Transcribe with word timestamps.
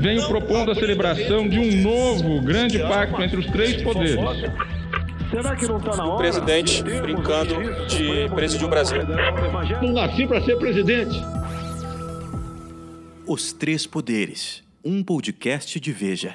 venho 0.00 0.26
propondo 0.26 0.70
a 0.70 0.74
celebração 0.74 1.46
de 1.46 1.58
um 1.58 1.82
novo 1.82 2.40
grande 2.40 2.78
pacto 2.78 3.22
entre 3.22 3.38
os 3.38 3.46
três 3.46 3.82
poderes. 3.82 4.16
Será 5.30 5.54
que 5.54 5.66
não 5.66 5.76
está 5.76 5.96
na 5.96 6.04
hora? 6.06 6.14
O 6.14 6.18
presidente 6.18 6.82
brincando 6.82 7.54
de 7.86 8.28
presidir 8.34 8.66
o 8.66 8.70
Brasil. 8.70 8.98
Não 9.82 9.92
nasci 9.92 10.26
para 10.26 10.42
ser 10.42 10.56
presidente. 10.56 11.14
Os 13.26 13.52
Três 13.52 13.86
Poderes, 13.86 14.64
um 14.84 15.04
podcast 15.04 15.78
de 15.78 15.92
Veja. 15.92 16.34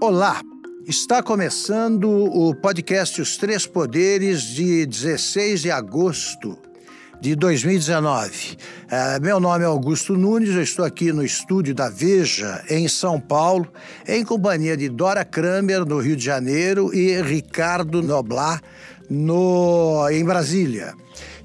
Olá, 0.00 0.40
está 0.86 1.22
começando 1.22 2.08
o 2.08 2.54
podcast 2.54 3.20
Os 3.20 3.36
Três 3.36 3.66
Poderes 3.66 4.42
de 4.42 4.86
16 4.86 5.62
de 5.62 5.70
agosto 5.70 6.56
de 7.20 7.34
2019. 7.34 8.56
É, 8.90 9.18
meu 9.20 9.40
nome 9.40 9.64
é 9.64 9.66
Augusto 9.66 10.16
Nunes, 10.16 10.54
eu 10.54 10.62
estou 10.62 10.84
aqui 10.84 11.12
no 11.12 11.24
estúdio 11.24 11.74
da 11.74 11.88
Veja, 11.88 12.62
em 12.70 12.86
São 12.88 13.20
Paulo, 13.20 13.66
em 14.06 14.24
companhia 14.24 14.76
de 14.76 14.88
Dora 14.88 15.24
Kramer, 15.24 15.84
no 15.84 15.98
Rio 15.98 16.16
de 16.16 16.24
Janeiro, 16.24 16.94
e 16.94 17.20
Ricardo 17.20 18.02
Noblar, 18.02 18.62
no, 19.10 20.08
em 20.10 20.24
Brasília. 20.24 20.94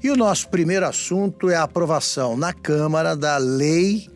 E 0.02 0.10
o 0.10 0.16
nosso 0.16 0.48
primeiro 0.48 0.86
assunto 0.86 1.48
é 1.48 1.56
a 1.56 1.64
aprovação 1.64 2.36
na 2.36 2.52
Câmara 2.52 3.16
da 3.16 3.36
Lei 3.38 4.08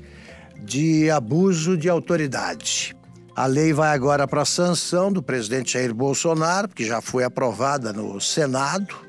de 0.63 1.11
Abuso 1.11 1.77
de 1.77 1.89
Autoridade. 1.89 2.95
A 3.35 3.47
lei 3.47 3.73
vai 3.73 3.95
agora 3.95 4.27
para 4.27 4.43
a 4.43 4.45
sanção 4.45 5.13
do 5.13 5.23
presidente 5.23 5.75
Jair 5.75 5.95
Bolsonaro, 5.95 6.69
que 6.69 6.85
já 6.85 7.01
foi 7.01 7.25
aprovada 7.25 7.93
no 7.93 8.21
Senado 8.21 9.08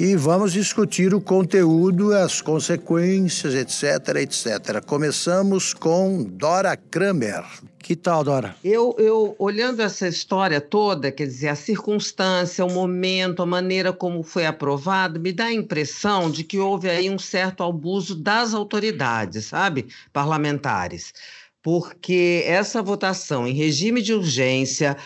e 0.00 0.16
vamos 0.16 0.54
discutir 0.54 1.12
o 1.12 1.20
conteúdo, 1.20 2.14
as 2.14 2.40
consequências, 2.40 3.54
etc, 3.54 4.16
etc. 4.16 4.82
Começamos 4.86 5.74
com 5.74 6.24
Dora 6.24 6.74
Kramer. 6.74 7.44
Que 7.78 7.94
tal, 7.94 8.24
Dora? 8.24 8.56
Eu, 8.64 8.96
eu, 8.98 9.36
olhando 9.38 9.82
essa 9.82 10.08
história 10.08 10.58
toda, 10.58 11.12
quer 11.12 11.26
dizer, 11.26 11.48
a 11.48 11.54
circunstância, 11.54 12.64
o 12.64 12.72
momento, 12.72 13.42
a 13.42 13.46
maneira 13.46 13.92
como 13.92 14.22
foi 14.22 14.46
aprovado, 14.46 15.20
me 15.20 15.34
dá 15.34 15.44
a 15.44 15.52
impressão 15.52 16.30
de 16.30 16.44
que 16.44 16.58
houve 16.58 16.88
aí 16.88 17.10
um 17.10 17.18
certo 17.18 17.62
abuso 17.62 18.14
das 18.14 18.54
autoridades, 18.54 19.44
sabe, 19.44 19.86
parlamentares. 20.14 21.12
Porque 21.62 22.42
essa 22.46 22.80
votação 22.80 23.46
em 23.46 23.52
regime 23.52 24.00
de 24.00 24.14
urgência, 24.14 24.96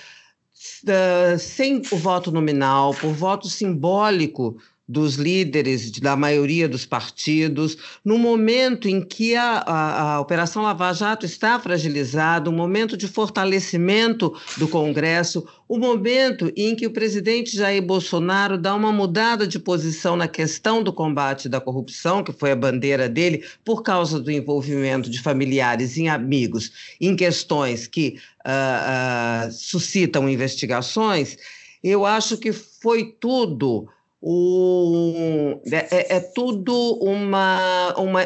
uh, 0.84 1.36
sem 1.36 1.82
o 1.90 1.96
voto 1.96 2.30
nominal, 2.30 2.94
por 2.94 3.12
voto 3.12 3.48
simbólico 3.48 4.56
dos 4.86 5.14
líderes 5.14 5.90
da 5.92 6.14
maioria 6.14 6.68
dos 6.68 6.84
partidos, 6.84 7.76
no 8.04 8.18
momento 8.18 8.86
em 8.86 9.00
que 9.00 9.34
a, 9.34 9.58
a, 9.58 10.12
a, 10.14 10.20
Operação 10.20 10.62
Lava 10.62 10.92
Jato 10.92 11.24
está 11.24 11.58
fragilizada, 11.58 12.50
o 12.50 12.52
momento 12.52 12.94
de 12.94 13.08
fortalecimento 13.08 14.34
do 14.58 14.68
Congresso, 14.68 15.46
o 15.66 15.78
momento 15.78 16.52
em 16.54 16.76
que 16.76 16.86
o 16.86 16.92
presidente 16.92 17.56
Jair 17.56 17.82
Bolsonaro 17.82 18.58
dá 18.58 18.74
uma 18.74 18.92
mudada 18.92 19.46
de 19.46 19.58
posição 19.58 20.16
na 20.16 20.28
questão 20.28 20.82
do 20.82 20.92
combate 20.92 21.48
da 21.48 21.62
corrupção, 21.62 22.22
que 22.22 22.32
foi 22.32 22.52
a 22.52 22.56
bandeira 22.56 23.08
dele, 23.08 23.42
por 23.64 23.82
causa 23.82 24.20
do 24.20 24.30
envolvimento 24.30 25.08
de 25.08 25.20
familiares 25.20 25.96
e 25.96 26.06
amigos 26.08 26.70
em 27.00 27.16
questões 27.16 27.86
que 27.86 28.18
uh, 28.46 29.48
uh, 29.48 29.52
suscitam 29.52 30.28
investigações, 30.28 31.38
eu 31.82 32.04
acho 32.04 32.36
que 32.36 32.52
foi 32.52 33.14
tudo 33.18 33.88
o, 34.26 35.60
é, 35.70 35.76
é, 35.76 36.16
é, 36.16 36.20
tudo 36.20 36.94
uma, 36.94 37.92
uma, 37.98 38.20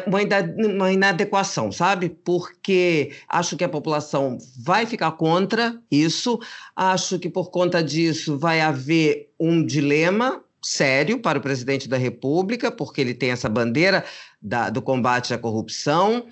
uma 0.57 0.93
inadequação, 0.93 1.73
sabe? 1.73 2.07
Porque 2.07 3.11
acho 3.27 3.57
que 3.57 3.65
a 3.65 3.69
população 3.69 4.37
vai 4.57 4.85
ficar 4.85 5.11
contra 5.11 5.77
isso, 5.91 6.39
acho 6.73 7.19
que 7.19 7.29
por 7.29 7.51
conta 7.51 7.83
disso 7.83 8.39
vai 8.39 8.61
haver 8.61 9.29
um 9.37 9.65
dilema 9.65 10.41
sério 10.63 11.19
para 11.19 11.37
o 11.37 11.41
presidente 11.41 11.89
da 11.89 11.97
República, 11.97 12.71
porque 12.71 13.01
ele 13.01 13.13
tem 13.13 13.31
essa 13.31 13.49
bandeira 13.49 14.05
da, 14.41 14.69
do 14.69 14.81
combate 14.81 15.33
à 15.33 15.37
corrupção, 15.37 16.27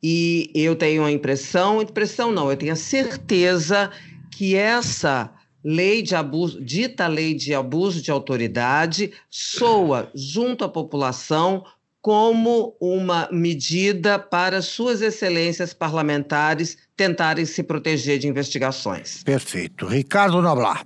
e 0.00 0.48
eu 0.54 0.76
tenho 0.76 1.04
a 1.04 1.10
impressão, 1.10 1.82
impressão 1.82 2.30
não, 2.30 2.52
eu 2.52 2.56
tenho 2.56 2.72
a 2.72 2.76
certeza 2.76 3.90
que 4.30 4.54
essa 4.54 5.28
lei 5.64 6.02
de 6.02 6.14
abuso, 6.14 6.62
dita 6.62 7.06
lei 7.06 7.34
de 7.34 7.54
abuso 7.54 8.00
de 8.00 8.10
autoridade, 8.10 9.12
soa 9.30 10.10
junto 10.14 10.64
à 10.64 10.68
população 10.68 11.64
como 12.00 12.76
uma 12.80 13.28
medida 13.30 14.18
para 14.18 14.62
suas 14.62 15.02
excelências 15.02 15.74
parlamentares 15.74 16.78
tentarem 16.96 17.44
se 17.44 17.62
proteger 17.62 18.18
de 18.18 18.28
investigações. 18.28 19.22
Perfeito. 19.24 19.86
Ricardo 19.86 20.40
Noblar. 20.40 20.84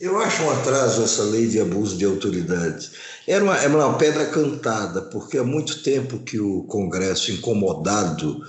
Eu 0.00 0.18
acho 0.18 0.42
um 0.42 0.50
atraso 0.50 1.02
essa 1.02 1.22
lei 1.24 1.46
de 1.46 1.60
abuso 1.60 1.96
de 1.96 2.06
autoridade. 2.06 2.90
Era 3.26 3.44
uma, 3.44 3.56
era 3.58 3.76
uma 3.76 3.98
pedra 3.98 4.26
cantada, 4.26 5.02
porque 5.02 5.36
há 5.36 5.44
muito 5.44 5.82
tempo 5.82 6.18
que 6.20 6.40
o 6.40 6.62
Congresso, 6.64 7.30
incomodado 7.30 8.40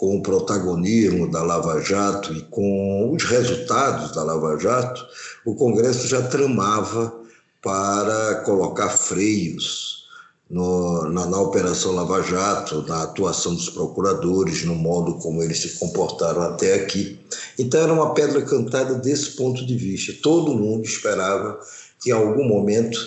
com 0.00 0.16
o 0.16 0.22
protagonismo 0.22 1.30
da 1.30 1.42
Lava 1.42 1.78
Jato 1.82 2.32
e 2.32 2.40
com 2.44 3.12
os 3.14 3.22
resultados 3.22 4.12
da 4.12 4.24
Lava 4.24 4.58
Jato, 4.58 5.06
o 5.44 5.54
Congresso 5.54 6.08
já 6.08 6.22
tramava 6.22 7.20
para 7.60 8.36
colocar 8.36 8.88
freios 8.88 10.06
no, 10.48 11.06
na, 11.10 11.26
na, 11.26 11.38
Operação 11.38 11.92
Lava 11.92 12.22
Jato, 12.22 12.82
na 12.88 13.02
atuação 13.02 13.54
dos 13.54 13.68
procuradores, 13.68 14.64
no 14.64 14.74
modo 14.74 15.18
como 15.18 15.42
eles 15.42 15.60
se 15.60 15.78
comportaram 15.78 16.40
até 16.40 16.76
aqui. 16.76 17.20
Então, 17.58 17.82
era 17.82 17.92
uma 17.92 18.14
pedra 18.14 18.40
cantada 18.40 18.94
desse 18.94 19.32
ponto 19.32 19.66
de 19.66 19.76
vista. 19.76 20.14
Todo 20.22 20.54
mundo 20.54 20.82
esperava 20.82 21.60
que, 22.02 22.08
em 22.08 22.14
algum 22.14 22.48
momento, 22.48 22.98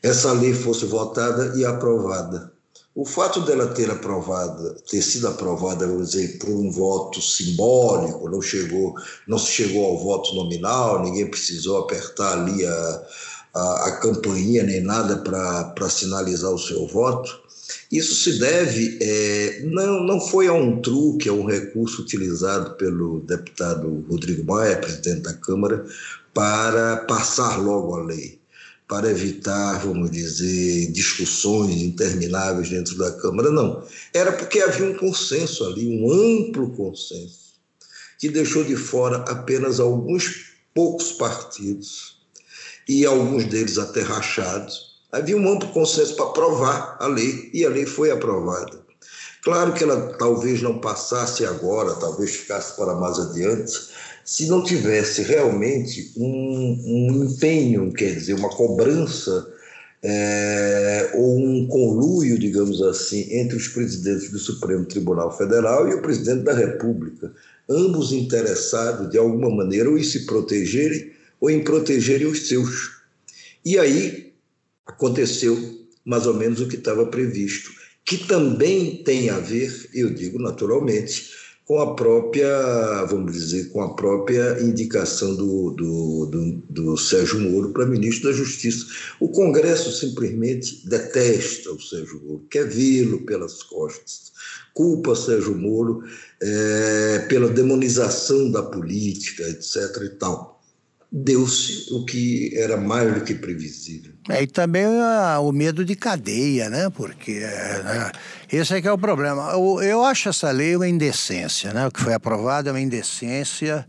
essa 0.00 0.30
lei 0.30 0.54
fosse 0.54 0.86
votada 0.86 1.58
e 1.58 1.64
aprovada. 1.64 2.53
O 2.96 3.04
fato 3.04 3.40
dela 3.40 3.74
ter 3.74 3.90
aprovada, 3.90 4.76
ter 4.88 5.02
sido 5.02 5.26
aprovada, 5.26 5.84
vamos 5.84 6.12
dizer, 6.12 6.38
por 6.38 6.50
um 6.50 6.70
voto 6.70 7.20
simbólico, 7.20 8.30
não 8.30 8.40
chegou, 8.40 8.94
não 9.26 9.36
se 9.36 9.50
chegou 9.50 9.84
ao 9.84 9.98
voto 9.98 10.32
nominal, 10.36 11.02
ninguém 11.02 11.28
precisou 11.28 11.78
apertar 11.78 12.38
ali 12.38 12.64
a, 12.64 13.06
a, 13.52 13.88
a 13.88 13.96
campainha 14.00 14.62
nem 14.62 14.80
nada 14.80 15.16
para 15.16 15.90
sinalizar 15.90 16.52
o 16.52 16.58
seu 16.58 16.86
voto. 16.86 17.42
Isso 17.90 18.14
se 18.14 18.38
deve, 18.38 18.96
é, 19.02 19.62
não, 19.64 20.04
não 20.04 20.20
foi 20.20 20.46
a 20.46 20.52
um 20.52 20.80
truque, 20.80 21.28
a 21.28 21.32
um 21.32 21.46
recurso 21.46 22.00
utilizado 22.00 22.76
pelo 22.76 23.22
deputado 23.22 24.04
Rodrigo 24.08 24.44
Maia, 24.44 24.78
presidente 24.78 25.22
da 25.22 25.34
Câmara, 25.34 25.84
para 26.32 26.98
passar 27.08 27.56
logo 27.60 27.96
a 27.96 28.04
lei 28.04 28.43
para 28.86 29.10
evitar, 29.10 29.78
vamos 29.84 30.10
dizer, 30.10 30.92
discussões 30.92 31.82
intermináveis 31.82 32.68
dentro 32.68 32.96
da 32.98 33.10
Câmara, 33.12 33.50
não. 33.50 33.82
Era 34.12 34.32
porque 34.32 34.60
havia 34.60 34.86
um 34.86 34.96
consenso 34.96 35.64
ali, 35.64 35.86
um 35.86 36.12
amplo 36.12 36.70
consenso, 36.70 37.54
que 38.18 38.28
deixou 38.28 38.62
de 38.62 38.76
fora 38.76 39.18
apenas 39.28 39.80
alguns 39.80 40.52
poucos 40.74 41.12
partidos, 41.12 42.14
e 42.86 43.06
alguns 43.06 43.46
deles 43.46 43.78
até 43.78 44.02
rachados. 44.02 44.94
Havia 45.10 45.36
um 45.36 45.50
amplo 45.50 45.68
consenso 45.70 46.16
para 46.16 46.26
aprovar 46.26 46.96
a 47.00 47.06
lei, 47.06 47.50
e 47.54 47.64
a 47.64 47.70
lei 47.70 47.86
foi 47.86 48.10
aprovada. 48.10 48.83
Claro 49.44 49.74
que 49.74 49.84
ela 49.84 50.14
talvez 50.18 50.62
não 50.62 50.78
passasse 50.78 51.44
agora, 51.44 51.94
talvez 51.96 52.34
ficasse 52.34 52.74
para 52.76 52.94
mais 52.94 53.18
adiante, 53.18 53.72
se 54.24 54.46
não 54.48 54.64
tivesse 54.64 55.20
realmente 55.20 56.14
um, 56.16 56.82
um 56.82 57.24
empenho, 57.24 57.92
quer 57.92 58.14
dizer, 58.14 58.32
uma 58.32 58.48
cobrança 58.48 59.52
é, 60.02 61.10
ou 61.12 61.38
um 61.38 61.66
conluio, 61.66 62.38
digamos 62.38 62.80
assim, 62.80 63.26
entre 63.34 63.58
os 63.58 63.68
presidentes 63.68 64.30
do 64.30 64.38
Supremo 64.38 64.86
Tribunal 64.86 65.36
Federal 65.36 65.86
e 65.88 65.94
o 65.94 66.00
presidente 66.00 66.42
da 66.42 66.54
República, 66.54 67.30
ambos 67.68 68.12
interessados 68.12 69.10
de 69.10 69.18
alguma 69.18 69.50
maneira 69.50 69.90
ou 69.90 69.98
em 69.98 70.02
se 70.02 70.24
protegerem 70.24 71.12
ou 71.38 71.50
em 71.50 71.62
protegerem 71.62 72.26
os 72.26 72.48
seus. 72.48 72.92
E 73.62 73.78
aí 73.78 74.32
aconteceu 74.86 75.58
mais 76.02 76.26
ou 76.26 76.32
menos 76.32 76.62
o 76.62 76.68
que 76.68 76.76
estava 76.76 77.04
previsto, 77.06 77.83
que 78.04 78.18
também 78.18 79.02
tem 79.02 79.30
a 79.30 79.38
ver, 79.38 79.88
eu 79.94 80.10
digo 80.10 80.38
naturalmente, 80.38 81.32
com 81.64 81.80
a 81.80 81.94
própria, 81.94 83.04
vamos 83.06 83.32
dizer, 83.32 83.70
com 83.70 83.80
a 83.80 83.94
própria 83.94 84.60
indicação 84.60 85.34
do, 85.34 85.70
do, 85.70 86.26
do, 86.26 86.52
do 86.68 86.96
Sérgio 86.98 87.40
Moro 87.40 87.70
para 87.70 87.86
ministro 87.86 88.30
da 88.30 88.36
Justiça. 88.36 88.84
O 89.18 89.28
Congresso 89.28 89.90
simplesmente 89.90 90.86
detesta 90.86 91.72
o 91.72 91.80
Sérgio 91.80 92.20
Moro, 92.22 92.46
quer 92.50 92.68
vê-lo 92.68 93.22
pelas 93.22 93.62
costas, 93.62 94.32
culpa 94.74 95.16
Sérgio 95.16 95.56
Moro 95.56 96.04
é, 96.42 97.20
pela 97.30 97.48
demonização 97.48 98.50
da 98.50 98.62
política, 98.62 99.42
etc. 99.44 100.02
e 100.04 100.10
tal. 100.10 100.53
Deu-se 101.16 101.94
o 101.94 102.04
que 102.04 102.50
era 102.56 102.76
mais 102.76 103.14
do 103.14 103.20
que 103.20 103.34
previsível. 103.34 104.12
É, 104.28 104.42
e 104.42 104.48
também 104.48 104.84
uh, 104.84 105.40
o 105.40 105.52
medo 105.52 105.84
de 105.84 105.94
cadeia, 105.94 106.68
né? 106.68 106.90
Porque 106.90 107.38
uh, 107.38 108.18
esse 108.50 108.74
é 108.74 108.82
que 108.82 108.88
é 108.88 108.92
o 108.92 108.98
problema. 108.98 109.52
Eu, 109.52 109.80
eu, 109.80 110.04
acho 110.04 110.28
essa 110.28 110.50
lei 110.50 110.74
uma 110.74 110.88
indecência, 110.88 111.72
né? 111.72 111.86
O 111.86 111.90
que 111.92 112.00
foi 112.00 112.14
aprovado 112.14 112.68
é 112.68 112.72
uma 112.72 112.80
indecência. 112.80 113.86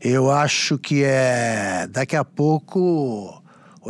Eu 0.00 0.30
acho 0.30 0.78
que 0.78 1.02
é 1.02 1.88
daqui 1.90 2.14
a 2.14 2.24
pouco 2.24 3.37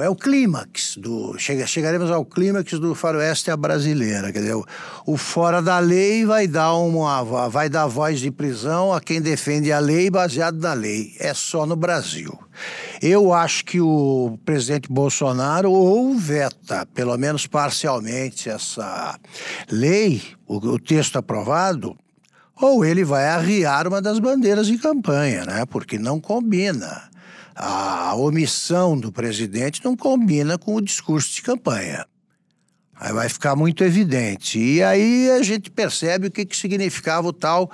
é 0.03 0.09
o 0.09 0.15
clímax 0.15 0.97
do 0.97 1.39
chega, 1.39 1.67
chegaremos 1.67 2.11
ao 2.11 2.25
clímax 2.25 2.79
do 2.79 2.95
faroeste 2.95 3.50
à 3.50 3.56
brasileira, 3.56 4.33
quer 4.33 4.41
dizer, 4.41 4.55
o, 4.55 4.65
o, 5.06 5.17
fora 5.17 5.61
da 5.61 5.79
lei 5.79 6.25
vai 6.25 6.47
dar 6.47 6.75
uma 6.75 7.49
vai 7.49 7.69
dar 7.69 7.87
voz 7.87 8.21
de 8.21 8.31
prisão 8.31 8.93
a 8.93 9.00
quem 9.00 9.21
defende 9.21 9.73
a 9.73 9.79
lei 9.79 10.11
baseado 10.11 10.59
na 10.59 10.73
lei. 10.73 11.15
É 11.19 11.35
só 11.35 11.67
no 11.67 11.77
Brasil. 11.77 12.39
Eu 13.00 13.33
acho 13.33 13.65
que 13.65 13.81
o 13.81 14.39
presidente 14.45 14.91
Bolsonaro 14.91 15.71
ou 15.71 16.15
veta, 16.17 16.87
pelo 16.94 17.17
menos 17.17 17.47
parcialmente, 17.47 18.49
essa 18.49 19.19
lei, 19.71 20.23
o, 20.47 20.56
o 20.56 20.79
texto 20.79 21.17
aprovado, 21.17 21.97
ou 22.61 22.85
ele 22.85 23.05
vai 23.05 23.27
arriar 23.27 23.87
uma 23.87 24.03
das 24.03 24.19
bandeiras 24.19 24.67
de 24.67 24.79
campanha, 24.79 25.44
né? 25.44 25.65
Porque 25.67 25.99
não 25.99 26.21
combina 26.21 27.09
a 27.60 28.14
omissão 28.14 28.96
do 28.96 29.10
presidente 29.10 29.84
não 29.84 29.96
combina 29.96 30.56
com 30.56 30.76
o 30.76 30.81
discurso 30.81 31.34
de 31.34 31.43
campanha. 31.43 32.06
Aí 32.94 33.12
vai 33.12 33.28
ficar 33.28 33.56
muito 33.56 33.82
evidente. 33.82 34.60
E 34.60 34.82
aí 34.82 35.28
a 35.31 35.43
gente 35.43 35.69
percebe 35.69 36.28
o 36.28 36.31
que, 36.31 36.46
que 36.46 36.56
significava 36.56 37.26
o 37.26 37.32
tal 37.32 37.70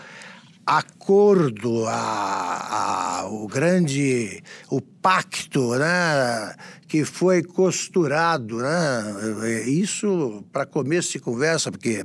acordo, 0.67 1.87
a, 1.87 3.21
a, 3.21 3.29
o 3.29 3.47
grande, 3.47 4.43
o 4.71 4.81
pacto, 4.81 5.75
né, 5.75 6.55
que 6.89 7.05
foi 7.05 7.43
costurado, 7.43 8.57
né, 8.57 9.63
isso 9.67 10.43
para 10.51 10.65
começo 10.65 11.13
de 11.13 11.19
conversa, 11.19 11.71
porque 11.71 12.03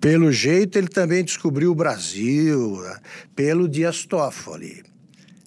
pelo 0.00 0.32
jeito 0.32 0.78
ele 0.78 0.88
também 0.88 1.22
descobriu 1.22 1.72
o 1.72 1.74
Brasil, 1.74 2.80
né, 2.80 2.96
pelo 3.36 3.68
Dias 3.68 4.06
Toffoli. 4.06 4.89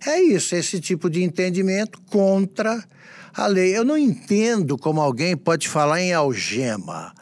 É 0.06 0.20
isso, 0.22 0.56
esse 0.56 0.80
tipo 0.82 1.10
de 1.10 1.24
entendimento 1.24 2.00
contra 2.10 2.84
a 3.34 3.48
lei. 3.48 3.76
Eu 3.76 3.84
não 3.84 3.98
entendo 3.98 4.78
como 4.78 5.02
alguém 5.02 5.36
pode 5.36 5.68
falar 5.68 6.02
em 6.02 6.14
algema. 6.14 7.14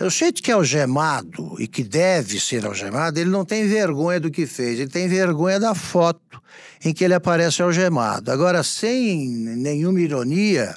O 0.00 0.10
jeito 0.10 0.42
que 0.42 0.50
é 0.50 0.54
algemado 0.54 1.54
e 1.60 1.68
que 1.68 1.84
deve 1.84 2.40
ser 2.40 2.66
algemado, 2.66 3.20
ele 3.20 3.30
não 3.30 3.44
tem 3.44 3.68
vergonha 3.68 4.18
do 4.18 4.30
que 4.30 4.46
fez, 4.46 4.80
ele 4.80 4.90
tem 4.90 5.06
vergonha 5.06 5.60
da 5.60 5.74
foto 5.74 6.42
em 6.84 6.92
que 6.92 7.04
ele 7.04 7.14
aparece 7.14 7.62
algemado. 7.62 8.32
Agora, 8.32 8.62
sem 8.64 9.28
nenhuma 9.28 10.00
ironia, 10.00 10.74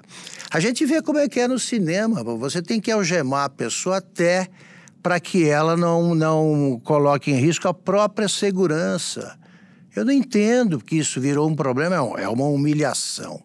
a 0.52 0.60
gente 0.60 0.86
vê 0.86 1.02
como 1.02 1.18
é 1.18 1.28
que 1.28 1.40
é 1.40 1.48
no 1.48 1.58
cinema. 1.58 2.24
Você 2.24 2.62
tem 2.62 2.80
que 2.80 2.92
algemar 2.92 3.46
a 3.46 3.50
pessoa 3.50 3.98
até 3.98 4.48
para 5.02 5.20
que 5.20 5.48
ela 5.48 5.76
não, 5.76 6.14
não 6.14 6.80
coloque 6.84 7.32
em 7.32 7.40
risco 7.40 7.68
a 7.68 7.74
própria 7.74 8.28
segurança. 8.28 9.38
Eu 9.96 10.04
não 10.04 10.12
entendo 10.12 10.80
que 10.80 10.98
isso 10.98 11.22
virou 11.22 11.48
um 11.48 11.56
problema, 11.56 11.96
é 12.20 12.28
uma 12.28 12.46
humilhação. 12.46 13.42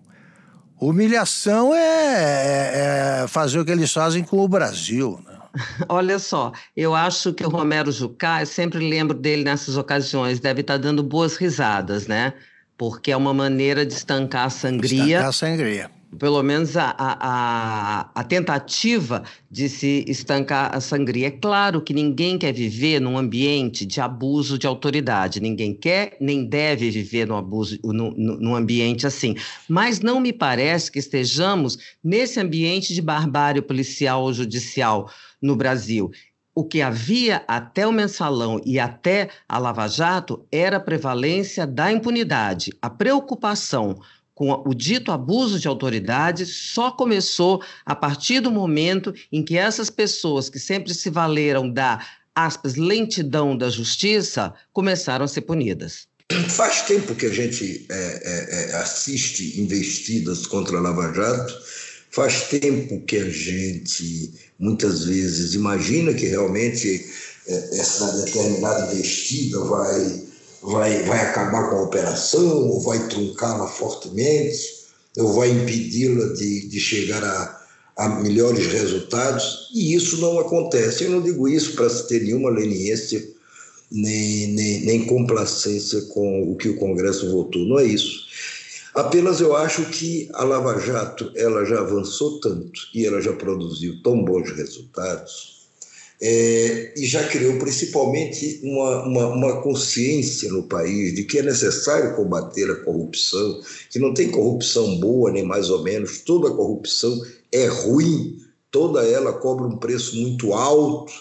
Humilhação 0.80 1.74
é, 1.74 1.78
é, 1.78 3.22
é 3.22 3.28
fazer 3.28 3.60
o 3.60 3.64
que 3.64 3.70
eles 3.70 3.92
fazem 3.92 4.24
com 4.24 4.38
o 4.38 4.48
Brasil. 4.48 5.22
Né? 5.24 5.38
Olha 5.88 6.18
só, 6.18 6.52
eu 6.76 6.94
acho 6.94 7.32
que 7.32 7.44
o 7.44 7.48
Romero 7.48 7.92
Jucá, 7.92 8.42
eu 8.42 8.46
sempre 8.46 8.78
lembro 8.78 9.16
dele 9.16 9.44
nessas 9.44 9.76
ocasiões, 9.76 10.40
deve 10.40 10.62
estar 10.62 10.78
dando 10.78 11.02
boas 11.02 11.36
risadas, 11.36 12.06
né? 12.06 12.32
Porque 12.76 13.12
é 13.12 13.16
uma 13.16 13.34
maneira 13.34 13.84
de 13.84 13.92
estancar 13.92 14.46
a 14.46 14.50
sangria. 14.50 15.18
Estancar 15.18 15.28
a 15.28 15.32
sangria 15.32 15.99
pelo 16.18 16.42
menos 16.42 16.76
a, 16.76 16.94
a, 16.98 18.10
a, 18.14 18.24
tentativa 18.24 19.22
de 19.50 19.68
se 19.68 20.04
estancar 20.08 20.74
a 20.74 20.80
sangria. 20.80 21.28
É 21.28 21.30
claro 21.30 21.80
que 21.80 21.94
ninguém 21.94 22.36
quer 22.36 22.52
viver 22.52 23.00
num 23.00 23.16
ambiente 23.16 23.86
de 23.86 24.00
abuso 24.00 24.58
de 24.58 24.66
autoridade, 24.66 25.40
ninguém 25.40 25.72
quer 25.72 26.16
nem 26.20 26.44
deve 26.44 26.90
viver 26.90 27.26
no 27.26 27.36
abuso, 27.36 27.78
no, 27.84 28.10
num 28.12 28.54
ambiente 28.54 29.06
assim. 29.06 29.36
Mas 29.68 30.00
não 30.00 30.20
me 30.20 30.32
parece 30.32 30.90
que 30.90 30.98
estejamos 30.98 31.78
nesse 32.02 32.40
ambiente 32.40 32.92
de 32.92 33.00
barbárie 33.00 33.62
policial 33.62 34.22
ou 34.22 34.32
judicial 34.32 35.10
no 35.40 35.54
Brasil. 35.54 36.10
O 36.52 36.64
que 36.64 36.82
havia 36.82 37.44
até 37.46 37.86
o 37.86 37.92
mensalão 37.92 38.60
e 38.66 38.80
até 38.80 39.30
a 39.48 39.56
Lava 39.56 39.86
Jato 39.86 40.44
era 40.50 40.78
a 40.78 40.80
prevalência 40.80 41.64
da 41.64 41.92
impunidade, 41.92 42.72
a 42.82 42.90
preocupação 42.90 43.96
com 44.40 44.62
o 44.64 44.72
dito 44.72 45.12
abuso 45.12 45.60
de 45.60 45.68
autoridade 45.68 46.46
só 46.46 46.90
começou 46.90 47.62
a 47.84 47.94
partir 47.94 48.40
do 48.40 48.50
momento 48.50 49.12
em 49.30 49.44
que 49.44 49.58
essas 49.58 49.90
pessoas 49.90 50.48
que 50.48 50.58
sempre 50.58 50.94
se 50.94 51.10
valeram 51.10 51.70
da, 51.70 52.02
aspas, 52.34 52.74
lentidão 52.74 53.54
da 53.54 53.68
justiça 53.68 54.54
começaram 54.72 55.26
a 55.26 55.28
ser 55.28 55.42
punidas. 55.42 56.08
Faz 56.48 56.80
tempo 56.86 57.14
que 57.14 57.26
a 57.26 57.30
gente 57.30 57.84
é, 57.90 57.94
é, 57.94 58.70
é, 58.70 58.76
assiste 58.76 59.60
investidas 59.60 60.46
contra 60.46 60.78
a 60.78 60.80
Lava 60.80 61.12
Jato, 61.12 61.54
faz 62.10 62.44
tempo 62.44 62.98
que 63.02 63.16
a 63.16 63.28
gente 63.28 64.32
muitas 64.58 65.04
vezes 65.04 65.52
imagina 65.52 66.14
que 66.14 66.24
realmente 66.24 67.04
é, 67.46 67.78
essa 67.78 68.10
determinada 68.24 68.90
investida 68.90 69.62
vai 69.64 70.29
vai, 70.62 71.02
vai 71.04 71.20
acabar 71.20 71.70
com 71.70 71.76
a 71.76 71.82
operação, 71.82 72.68
ou 72.68 72.80
vai 72.80 73.08
truncá-la 73.08 73.66
fortemente, 73.66 74.80
ou 75.18 75.32
vai 75.32 75.50
impedi-la 75.50 76.32
de, 76.34 76.68
de 76.68 76.80
chegar 76.80 77.22
a, 77.22 77.60
a 77.96 78.08
melhores 78.20 78.66
resultados, 78.66 79.68
e 79.74 79.94
isso 79.94 80.18
não 80.18 80.38
acontece. 80.38 81.04
Eu 81.04 81.10
não 81.10 81.22
digo 81.22 81.48
isso 81.48 81.74
para 81.74 81.88
ter 82.04 82.22
nenhuma 82.22 82.50
leniência 82.50 83.26
nem, 83.90 84.48
nem, 84.48 84.80
nem 84.82 85.06
complacência 85.06 86.02
com 86.02 86.50
o 86.50 86.56
que 86.56 86.68
o 86.68 86.76
Congresso 86.76 87.30
votou, 87.30 87.64
não 87.66 87.78
é 87.78 87.84
isso. 87.84 88.28
Apenas 88.94 89.40
eu 89.40 89.56
acho 89.56 89.84
que 89.86 90.28
a 90.34 90.44
Lava 90.44 90.78
Jato 90.80 91.30
ela 91.36 91.64
já 91.64 91.80
avançou 91.80 92.40
tanto 92.40 92.80
e 92.94 93.06
ela 93.06 93.20
já 93.20 93.32
produziu 93.32 94.02
tão 94.02 94.24
bons 94.24 94.50
resultados 94.50 95.59
é, 96.22 96.92
e 96.96 97.06
já 97.06 97.26
criou 97.28 97.58
principalmente 97.58 98.60
uma, 98.62 99.04
uma, 99.04 99.26
uma, 99.28 99.62
consciência 99.62 100.52
no 100.52 100.64
país 100.64 101.14
de 101.14 101.24
que 101.24 101.38
é 101.38 101.42
necessário 101.42 102.14
combater 102.14 102.70
a 102.70 102.84
corrupção, 102.84 103.60
que 103.88 103.98
não 103.98 104.12
tem 104.12 104.30
corrupção 104.30 105.00
boa 105.00 105.30
nem 105.30 105.42
mais 105.42 105.70
ou 105.70 105.82
menos, 105.82 106.18
toda 106.18 106.50
corrupção 106.50 107.18
é 107.50 107.66
ruim, 107.66 108.38
toda 108.70 109.02
ela 109.06 109.32
cobra 109.32 109.66
um 109.66 109.78
preço 109.78 110.14
muito 110.16 110.52
alto, 110.52 111.12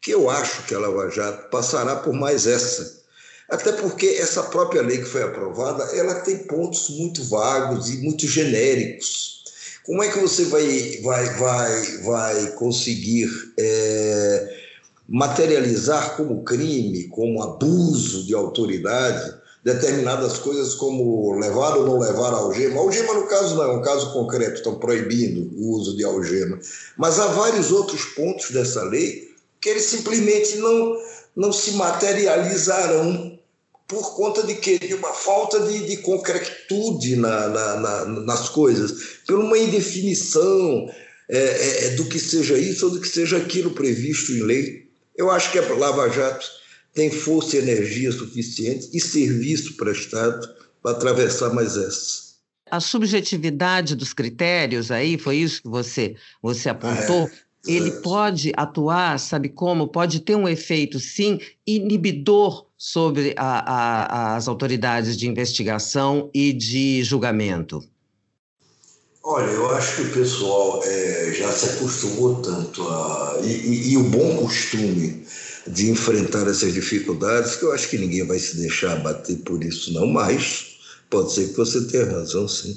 que 0.00 0.12
eu 0.12 0.30
acho 0.30 0.66
que 0.66 0.74
a 0.74 0.78
Lava 0.78 1.10
Jato 1.10 1.50
passará 1.50 1.96
por 1.96 2.14
mais 2.14 2.46
essa. 2.46 3.02
Até 3.50 3.70
porque 3.72 4.06
essa 4.06 4.44
própria 4.44 4.80
lei 4.80 4.98
que 4.98 5.04
foi 5.04 5.22
aprovada, 5.22 5.84
ela 5.94 6.14
tem 6.20 6.38
pontos 6.38 6.88
muito 6.88 7.22
vagos 7.24 7.90
e 7.90 7.98
muito 7.98 8.26
genéricos 8.26 9.41
como 9.84 10.02
é 10.02 10.08
que 10.08 10.18
você 10.18 10.44
vai, 10.44 11.00
vai, 11.02 11.38
vai, 11.38 11.86
vai 12.02 12.46
conseguir 12.52 13.28
é, 13.58 14.58
materializar 15.08 16.16
como 16.16 16.44
crime, 16.44 17.08
como 17.08 17.42
abuso 17.42 18.24
de 18.24 18.34
autoridade, 18.34 19.34
determinadas 19.64 20.38
coisas 20.38 20.74
como 20.74 21.38
levar 21.38 21.76
ou 21.76 21.86
não 21.86 21.98
levar 21.98 22.32
a 22.32 22.38
algema? 22.38 22.80
Algema, 22.80 23.14
no 23.14 23.26
caso, 23.26 23.56
não 23.56 23.64
é 23.64 23.72
um 23.76 23.82
caso 23.82 24.12
concreto, 24.12 24.54
estão 24.54 24.76
proibindo 24.76 25.50
o 25.56 25.72
uso 25.72 25.96
de 25.96 26.04
algema. 26.04 26.58
Mas 26.96 27.18
há 27.18 27.26
vários 27.28 27.72
outros 27.72 28.04
pontos 28.04 28.50
dessa 28.50 28.84
lei 28.84 29.32
que 29.60 29.68
eles 29.68 29.84
simplesmente 29.84 30.58
não, 30.58 30.96
não 31.34 31.52
se 31.52 31.72
materializarão 31.72 33.31
por 33.92 34.16
conta 34.16 34.42
de 34.42 34.54
quê? 34.54 34.78
De 34.78 34.94
uma 34.94 35.12
falta 35.12 35.60
de, 35.60 35.86
de 35.86 35.98
concretude 35.98 37.14
na, 37.14 37.48
na, 37.48 37.76
na, 37.76 38.04
nas 38.06 38.48
coisas, 38.48 39.20
por 39.26 39.38
uma 39.38 39.58
indefinição 39.58 40.88
é, 41.28 41.38
é, 41.38 41.84
é, 41.84 41.90
do 41.90 42.06
que 42.06 42.18
seja 42.18 42.56
isso 42.56 42.86
ou 42.86 42.92
do 42.92 43.00
que 43.00 43.08
seja 43.08 43.36
aquilo 43.36 43.72
previsto 43.72 44.32
em 44.32 44.42
lei. 44.42 44.88
Eu 45.14 45.30
acho 45.30 45.52
que 45.52 45.58
a 45.58 45.74
Lava 45.74 46.08
Jato 46.08 46.46
tem 46.94 47.10
força 47.10 47.56
e 47.56 47.58
energia 47.58 48.10
suficiente 48.10 48.88
e 48.94 49.00
serviço 49.00 49.76
prestado 49.76 50.48
para 50.82 50.92
atravessar 50.92 51.52
mais 51.52 51.76
essa. 51.76 52.32
A 52.70 52.80
subjetividade 52.80 53.94
dos 53.94 54.14
critérios 54.14 54.90
aí, 54.90 55.18
foi 55.18 55.36
isso 55.36 55.60
que 55.60 55.68
você, 55.68 56.16
você 56.42 56.70
apontou? 56.70 57.28
É 57.28 57.30
ele 57.66 57.90
pode 58.02 58.52
atuar, 58.56 59.18
sabe 59.18 59.48
como? 59.48 59.88
Pode 59.88 60.20
ter 60.20 60.34
um 60.34 60.48
efeito, 60.48 60.98
sim, 60.98 61.38
inibidor 61.66 62.66
sobre 62.76 63.34
a, 63.36 64.32
a, 64.32 64.36
as 64.36 64.48
autoridades 64.48 65.16
de 65.16 65.28
investigação 65.28 66.30
e 66.34 66.52
de 66.52 67.02
julgamento? 67.04 67.82
Olha, 69.24 69.50
eu 69.50 69.70
acho 69.70 69.96
que 69.96 70.02
o 70.02 70.12
pessoal 70.12 70.82
é, 70.84 71.32
já 71.32 71.52
se 71.52 71.76
acostumou 71.76 72.42
tanto 72.42 72.82
a. 72.88 73.38
E, 73.44 73.46
e, 73.46 73.92
e, 73.92 73.96
o 73.96 74.02
bom 74.02 74.38
costume 74.38 75.24
de 75.68 75.90
enfrentar 75.90 76.48
essas 76.48 76.74
dificuldades, 76.74 77.54
que 77.54 77.64
eu 77.64 77.72
acho 77.72 77.88
que 77.88 77.98
ninguém 77.98 78.26
vai 78.26 78.40
se 78.40 78.56
deixar 78.56 78.94
abater 78.94 79.36
por 79.44 79.62
isso, 79.62 79.92
não, 79.92 80.08
mas 80.08 80.76
pode 81.08 81.32
ser 81.32 81.50
que 81.50 81.56
você 81.56 81.84
tenha 81.84 82.04
razão, 82.06 82.48
sim. 82.48 82.76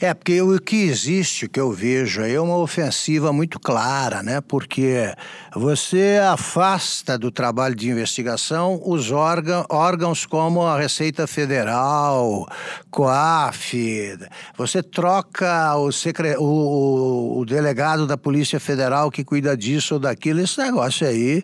É, 0.00 0.12
porque 0.12 0.42
o 0.42 0.60
que 0.60 0.84
existe, 0.84 1.46
o 1.46 1.48
que 1.48 1.58
eu 1.58 1.72
vejo 1.72 2.22
aí, 2.22 2.34
é 2.34 2.40
uma 2.40 2.58
ofensiva 2.58 3.32
muito 3.32 3.58
clara, 3.58 4.22
né? 4.22 4.40
Porque 4.40 5.14
você 5.54 6.20
afasta 6.22 7.16
do 7.16 7.30
trabalho 7.30 7.74
de 7.74 7.88
investigação 7.88 8.80
os 8.84 9.10
órgãos, 9.10 9.64
órgãos 9.70 10.26
como 10.26 10.62
a 10.62 10.78
Receita 10.78 11.26
Federal, 11.26 12.46
COAF, 12.90 14.18
você 14.56 14.82
troca 14.82 15.76
o, 15.76 15.90
secre... 15.90 16.36
o, 16.38 17.38
o 17.38 17.44
delegado 17.46 18.06
da 18.06 18.18
Polícia 18.18 18.60
Federal 18.60 19.10
que 19.10 19.24
cuida 19.24 19.56
disso 19.56 19.94
ou 19.94 20.00
daquilo, 20.00 20.40
esse 20.40 20.58
negócio 20.58 21.06
aí, 21.06 21.42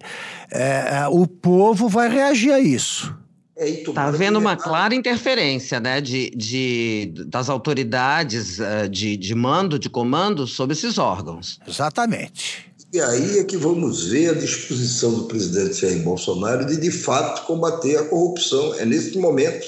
é, 0.50 0.98
é 0.98 1.08
o 1.08 1.26
povo 1.26 1.88
vai 1.88 2.08
reagir 2.08 2.52
a 2.52 2.60
isso. 2.60 3.21
Está 3.68 4.04
é, 4.04 4.06
havendo 4.06 4.38
uma 4.38 4.56
clara 4.56 4.94
interferência 4.94 5.80
né, 5.80 6.00
de, 6.00 6.30
de, 6.30 7.12
das 7.26 7.48
autoridades 7.48 8.58
uh, 8.58 8.88
de, 8.88 9.16
de 9.16 9.34
mando, 9.34 9.78
de 9.78 9.88
comando 9.88 10.46
sobre 10.46 10.74
esses 10.74 10.98
órgãos. 10.98 11.58
Exatamente. 11.66 12.72
E 12.92 13.00
aí 13.00 13.38
é 13.38 13.44
que 13.44 13.56
vamos 13.56 14.08
ver 14.08 14.30
a 14.30 14.34
disposição 14.34 15.14
do 15.14 15.24
presidente 15.24 15.80
Jair 15.80 16.02
Bolsonaro 16.02 16.66
de, 16.66 16.76
de 16.76 16.90
fato, 16.90 17.46
combater 17.46 17.96
a 17.96 18.04
corrupção. 18.04 18.74
É 18.74 18.84
nesse 18.84 19.16
momento, 19.16 19.66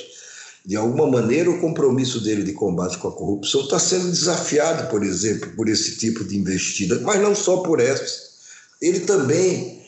de 0.67 0.77
alguma 0.77 1.07
maneira, 1.07 1.51
o 1.51 1.59
compromisso 1.59 2.21
dele 2.21 2.43
de 2.43 2.53
combate 2.53 2.99
com 2.99 3.09
a 3.09 3.13
corrupção 3.13 3.63
está 3.63 3.79
sendo 3.79 4.11
desafiado, 4.11 4.91
por 4.91 5.03
exemplo, 5.03 5.51
por 5.57 5.71
esse 5.71 5.97
tipo 5.97 6.23
de 6.23 6.37
investida, 6.37 7.01
mas 7.01 7.19
não 7.23 7.35
só 7.35 7.59
por 7.59 7.81
essa. 7.81 8.25
Ele 8.83 9.01
também 9.01 9.84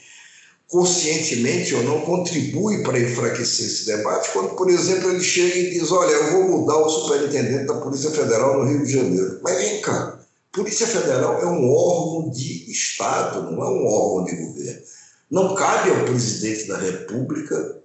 conscientemente 0.68 1.74
ou 1.74 1.82
não, 1.84 2.00
contribui 2.00 2.82
para 2.82 2.98
enfraquecer 2.98 3.66
esse 3.66 3.86
debate, 3.86 4.30
quando, 4.32 4.56
por 4.56 4.68
exemplo, 4.68 5.10
ele 5.10 5.22
chega 5.22 5.56
e 5.56 5.70
diz: 5.70 5.90
Olha, 5.92 6.10
eu 6.10 6.32
vou 6.32 6.58
mudar 6.58 6.76
o 6.76 6.88
superintendente 6.88 7.66
da 7.66 7.74
Polícia 7.74 8.10
Federal 8.10 8.58
no 8.58 8.70
Rio 8.70 8.84
de 8.84 8.92
Janeiro. 8.92 9.38
Mas 9.42 9.58
vem 9.58 9.80
cá, 9.80 10.18
Polícia 10.52 10.86
Federal 10.86 11.40
é 11.40 11.46
um 11.46 11.70
órgão 11.70 12.30
de 12.30 12.70
Estado, 12.70 13.50
não 13.50 13.62
é 13.62 13.68
um 13.68 13.86
órgão 13.86 14.24
de 14.24 14.36
governo. 14.36 14.80
Não 15.30 15.54
cabe 15.54 15.90
ao 15.90 16.04
presidente 16.04 16.68
da 16.68 16.78
República 16.78 17.76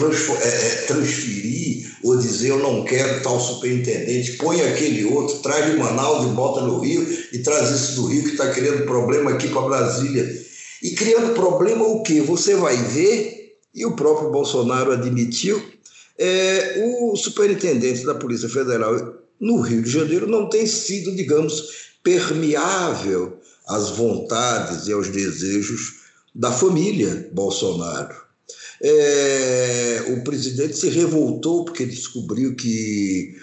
é, 0.00 0.46
é, 0.46 0.74
transferir 0.86 1.90
ou 2.04 2.16
dizer 2.16 2.50
eu 2.50 2.60
não 2.60 2.84
quero 2.84 3.20
tal 3.20 3.40
superintendente, 3.40 4.36
põe 4.36 4.60
aquele 4.62 5.04
outro, 5.06 5.38
traz 5.40 5.70
de 5.70 5.76
Manaus 5.76 6.24
e 6.24 6.34
bota 6.34 6.60
no 6.60 6.78
Rio 6.78 7.04
e 7.32 7.38
traz 7.40 7.70
esse 7.72 7.96
do 7.96 8.06
Rio 8.06 8.22
que 8.22 8.30
está 8.30 8.48
criando 8.50 8.84
problema 8.84 9.32
aqui 9.32 9.48
para 9.48 9.62
Brasília. 9.62 10.47
E 10.82 10.90
criando 10.92 11.34
problema 11.34 11.84
o 11.84 12.02
que? 12.02 12.20
Você 12.20 12.54
vai 12.54 12.76
ver, 12.76 13.56
e 13.74 13.84
o 13.84 13.96
próprio 13.96 14.30
Bolsonaro 14.30 14.92
admitiu, 14.92 15.62
é, 16.18 16.84
o 16.84 17.16
superintendente 17.16 18.04
da 18.04 18.14
Polícia 18.14 18.48
Federal 18.48 19.18
no 19.40 19.60
Rio 19.60 19.82
de 19.82 19.90
Janeiro 19.90 20.26
não 20.26 20.48
tem 20.48 20.66
sido, 20.66 21.14
digamos, 21.14 21.92
permeável 22.02 23.38
às 23.66 23.90
vontades 23.90 24.88
e 24.88 24.92
aos 24.92 25.08
desejos 25.08 25.98
da 26.34 26.50
família 26.50 27.28
Bolsonaro. 27.32 28.14
É, 28.80 30.04
o 30.08 30.22
presidente 30.22 30.76
se 30.76 30.88
revoltou 30.88 31.64
porque 31.64 31.84
descobriu 31.84 32.54
que 32.54 33.36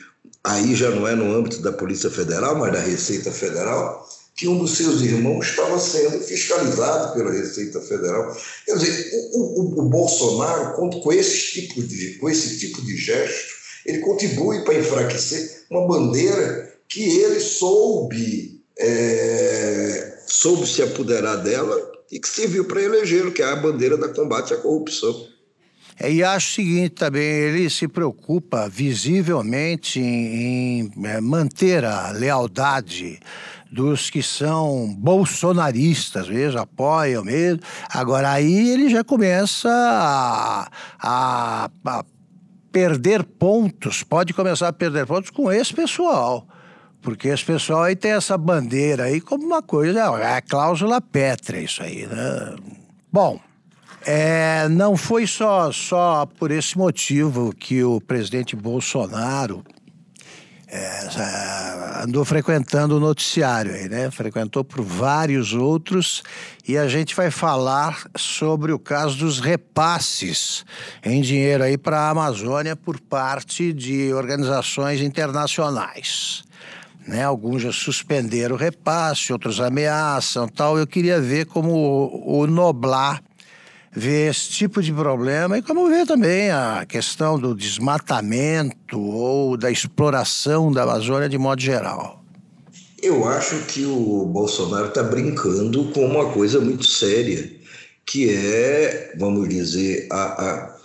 aí 0.43 0.75
já 0.75 0.89
não 0.91 1.07
é 1.07 1.15
no 1.15 1.33
âmbito 1.33 1.61
da 1.61 1.71
Polícia 1.71 2.09
Federal, 2.09 2.57
mas 2.57 2.71
da 2.71 2.79
Receita 2.79 3.31
Federal, 3.31 4.07
que 4.35 4.47
um 4.47 4.57
dos 4.57 4.75
seus 4.75 5.01
irmãos 5.01 5.47
estava 5.47 5.79
sendo 5.79 6.19
fiscalizado 6.19 7.13
pela 7.13 7.31
Receita 7.31 7.79
Federal. 7.79 8.35
Quer 8.65 8.77
dizer, 8.77 9.11
o, 9.33 9.61
o, 9.61 9.79
o 9.79 9.89
Bolsonaro, 9.89 10.73
com 10.73 11.13
esse, 11.13 11.53
tipo 11.53 11.81
de, 11.81 12.15
com 12.15 12.29
esse 12.29 12.59
tipo 12.59 12.81
de 12.81 12.97
gesto, 12.97 13.55
ele 13.85 13.99
contribui 13.99 14.63
para 14.65 14.73
enfraquecer 14.73 15.63
uma 15.69 15.87
bandeira 15.87 16.73
que 16.89 17.19
ele 17.19 17.39
soube, 17.39 18.61
é, 18.77 20.17
soube 20.27 20.67
se 20.67 20.81
apoderar 20.81 21.37
dela 21.41 21.93
e 22.11 22.19
que 22.19 22.27
serviu 22.27 22.65
para 22.65 22.81
eleger, 22.81 23.31
que 23.31 23.41
é 23.41 23.45
a 23.45 23.55
bandeira 23.55 23.97
da 23.97 24.09
combate 24.09 24.53
à 24.53 24.57
corrupção. 24.57 25.27
É, 25.99 26.11
e 26.11 26.23
acho 26.23 26.47
o 26.47 26.55
seguinte 26.55 26.89
também, 26.89 27.23
ele 27.23 27.69
se 27.69 27.87
preocupa 27.87 28.67
visivelmente 28.67 29.99
em, 29.99 30.81
em 30.81 30.91
é, 31.05 31.21
manter 31.21 31.85
a 31.85 32.11
lealdade 32.11 33.19
dos 33.71 34.09
que 34.09 34.21
são 34.21 34.93
bolsonaristas, 34.97 36.27
veja, 36.27 36.61
apoiam 36.61 37.23
mesmo. 37.23 37.61
Agora 37.89 38.31
aí 38.31 38.69
ele 38.69 38.89
já 38.89 39.03
começa 39.03 39.69
a, 39.69 40.69
a, 40.99 41.69
a 41.85 42.05
perder 42.71 43.23
pontos, 43.23 44.03
pode 44.03 44.33
começar 44.33 44.67
a 44.67 44.73
perder 44.73 45.05
pontos 45.05 45.29
com 45.29 45.51
esse 45.51 45.73
pessoal. 45.73 46.47
Porque 47.01 47.27
esse 47.27 47.45
pessoal 47.45 47.83
aí 47.83 47.95
tem 47.95 48.11
essa 48.11 48.37
bandeira 48.37 49.03
aí 49.03 49.21
como 49.21 49.45
uma 49.45 49.61
coisa, 49.61 49.99
é 49.99 50.37
a 50.37 50.41
cláusula 50.41 50.99
pétrea 50.99 51.61
isso 51.61 51.83
aí, 51.83 52.07
né? 52.07 52.55
Bom, 53.11 53.39
é, 54.05 54.69
não 54.69 54.95
foi 54.95 55.25
só, 55.25 55.71
só 55.71 56.25
por 56.25 56.51
esse 56.51 56.77
motivo 56.77 57.51
que 57.53 57.83
o 57.83 57.99
presidente 57.99 58.55
Bolsonaro 58.55 59.63
é, 60.67 62.03
andou 62.03 62.23
frequentando 62.23 62.97
o 62.97 62.99
noticiário 62.99 63.73
aí, 63.73 63.89
né? 63.89 64.11
Frequentou 64.11 64.63
por 64.63 64.81
vários 64.83 65.53
outros 65.53 66.21
e 66.67 66.77
a 66.77 66.87
gente 66.87 67.15
vai 67.15 67.31
falar 67.31 68.05
sobre 68.15 68.71
o 68.71 68.77
caso 68.77 69.17
dos 69.17 69.39
repasses 69.39 70.65
em 71.03 71.21
dinheiro 71.21 71.63
aí 71.63 71.77
para 71.77 72.01
a 72.01 72.09
Amazônia 72.09 72.75
por 72.75 72.99
parte 72.99 73.73
de 73.73 74.13
organizações 74.13 75.01
internacionais. 75.01 76.43
Né? 77.07 77.23
Alguns 77.23 77.61
já 77.61 77.71
suspenderam 77.71 78.55
o 78.55 78.59
repasse, 78.59 79.31
outros 79.31 79.59
ameaçam, 79.59 80.47
tal. 80.47 80.77
Eu 80.77 80.85
queria 80.85 81.21
ver 81.21 81.45
como 81.45 81.71
o, 81.71 82.41
o 82.41 82.47
Noblar 82.47 83.21
ver 83.95 84.31
esse 84.31 84.49
tipo 84.49 84.81
de 84.81 84.91
problema 84.91 85.57
e 85.57 85.61
como 85.61 85.87
ver 85.87 86.05
também 86.05 86.51
a 86.51 86.85
questão 86.87 87.39
do 87.39 87.55
desmatamento 87.55 88.99
ou 88.99 89.55
da 89.55 89.71
exploração 89.71 90.71
da 90.71 90.83
Amazônia 90.83 91.29
de 91.29 91.37
modo 91.37 91.61
geral. 91.61 92.23
Eu 93.01 93.27
acho 93.27 93.59
que 93.65 93.85
o 93.85 94.25
Bolsonaro 94.25 94.87
está 94.87 95.03
brincando 95.03 95.85
com 95.91 96.05
uma 96.05 96.31
coisa 96.31 96.59
muito 96.59 96.83
séria, 96.85 97.51
que 98.05 98.29
é, 98.29 99.13
vamos 99.17 99.47
dizer, 99.47 100.07
a, 100.11 100.23
a, 100.43 100.77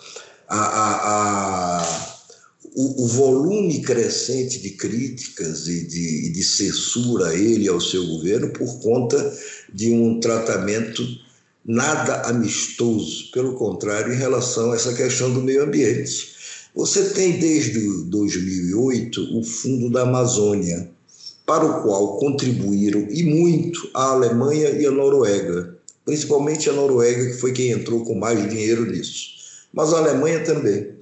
a, 0.48 1.78
a 1.78 2.10
o, 2.74 3.04
o, 3.04 3.06
volume 3.08 3.82
crescente 3.82 4.60
de 4.60 4.70
críticas 4.70 5.66
e 5.66 5.86
de, 5.86 6.30
de 6.30 6.44
censura 6.44 7.28
a 7.28 7.34
ele 7.34 7.64
e 7.64 7.68
ao 7.68 7.80
seu 7.80 8.06
governo 8.06 8.52
por 8.52 8.80
conta 8.80 9.38
de 9.72 9.92
um 9.92 10.20
tratamento 10.20 11.02
nada 11.70 12.22
amistoso, 12.22 13.30
pelo 13.30 13.54
contrário, 13.54 14.12
em 14.12 14.16
relação 14.16 14.72
a 14.72 14.74
essa 14.74 14.92
questão 14.92 15.32
do 15.32 15.40
meio 15.40 15.62
ambiente. 15.62 16.30
Você 16.74 17.10
tem 17.10 17.38
desde 17.38 17.78
2008 18.06 19.38
o 19.38 19.44
Fundo 19.44 19.88
da 19.88 20.02
Amazônia, 20.02 20.90
para 21.46 21.64
o 21.64 21.82
qual 21.82 22.18
contribuíram 22.18 23.06
e 23.08 23.22
muito 23.22 23.88
a 23.94 24.10
Alemanha 24.10 24.70
e 24.70 24.84
a 24.84 24.90
Noruega, 24.90 25.76
principalmente 26.04 26.68
a 26.68 26.72
Noruega, 26.72 27.26
que 27.26 27.38
foi 27.38 27.52
quem 27.52 27.70
entrou 27.70 28.04
com 28.04 28.16
mais 28.16 28.48
dinheiro 28.48 28.84
nisso, 28.84 29.28
mas 29.72 29.92
a 29.92 29.98
Alemanha 29.98 30.42
também. 30.42 30.94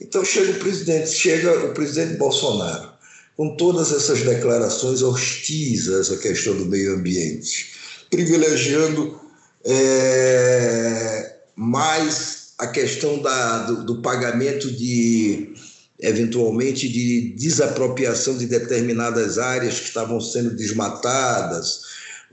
Então 0.00 0.24
chega 0.24 0.52
o 0.52 0.58
presidente, 0.60 1.10
chega 1.10 1.66
o 1.66 1.74
presidente 1.74 2.16
Bolsonaro, 2.16 2.90
com 3.36 3.56
todas 3.56 3.92
essas 3.92 4.22
declarações 4.22 5.02
hostis 5.02 5.88
a 5.88 5.98
essa 5.98 6.16
questão 6.16 6.54
do 6.56 6.66
meio 6.66 6.94
ambiente, 6.94 7.72
privilegiando 8.10 9.21
é, 9.64 11.36
mais 11.54 12.52
a 12.58 12.66
questão 12.66 13.20
da, 13.20 13.58
do, 13.64 13.84
do 13.84 14.02
pagamento 14.02 14.70
de 14.70 15.54
eventualmente 16.02 16.88
de 16.88 17.32
desapropriação 17.36 18.36
de 18.36 18.46
determinadas 18.46 19.38
áreas 19.38 19.78
que 19.78 19.86
estavam 19.86 20.20
sendo 20.20 20.50
desmatadas, 20.50 21.82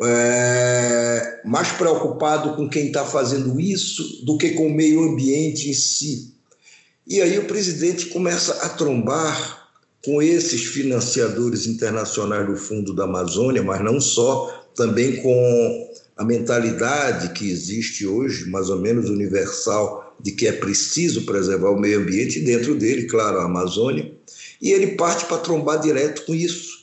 é, 0.02 1.42
mais 1.46 1.72
preocupado 1.74 2.56
com 2.56 2.68
quem 2.68 2.88
está 2.88 3.06
fazendo 3.06 3.60
isso 3.60 4.26
do 4.26 4.38
que 4.38 4.52
com 4.52 4.68
o 4.68 4.74
meio 4.74 5.04
ambiente 5.04 5.70
em 5.70 5.74
si. 5.74 6.34
E 7.06 7.22
aí 7.22 7.38
o 7.38 7.46
presidente 7.46 8.08
começa 8.08 8.54
a 8.66 8.70
trombar 8.70 9.68
com 10.04 10.22
esses 10.22 10.66
financiadores 10.66 11.68
internacionais 11.68 12.48
do 12.48 12.56
Fundo 12.56 12.94
da 12.94 13.04
Amazônia, 13.04 13.62
mas 13.62 13.84
não 13.84 14.00
só, 14.00 14.68
também 14.76 15.18
com 15.18 15.89
a 16.20 16.26
mentalidade 16.26 17.30
que 17.30 17.50
existe 17.50 18.06
hoje, 18.06 18.50
mais 18.50 18.70
ou 18.70 18.78
menos 18.78 19.10
universal, 19.10 20.14
de 20.20 20.34
que 20.34 20.48
é 20.48 20.52
preciso 20.52 21.26
preservar 21.26 21.70
o 21.70 21.80
meio 21.80 22.02
ambiente, 22.02 22.42
dentro 22.42 22.76
dele, 22.76 23.06
claro, 23.06 23.40
a 23.40 23.46
Amazônia, 23.46 24.14
e 24.62 24.74
ele 24.74 24.98
parte 24.98 25.24
para 25.28 25.38
trombar 25.38 25.80
direto 25.80 26.26
com 26.26 26.36
isso. 26.36 26.78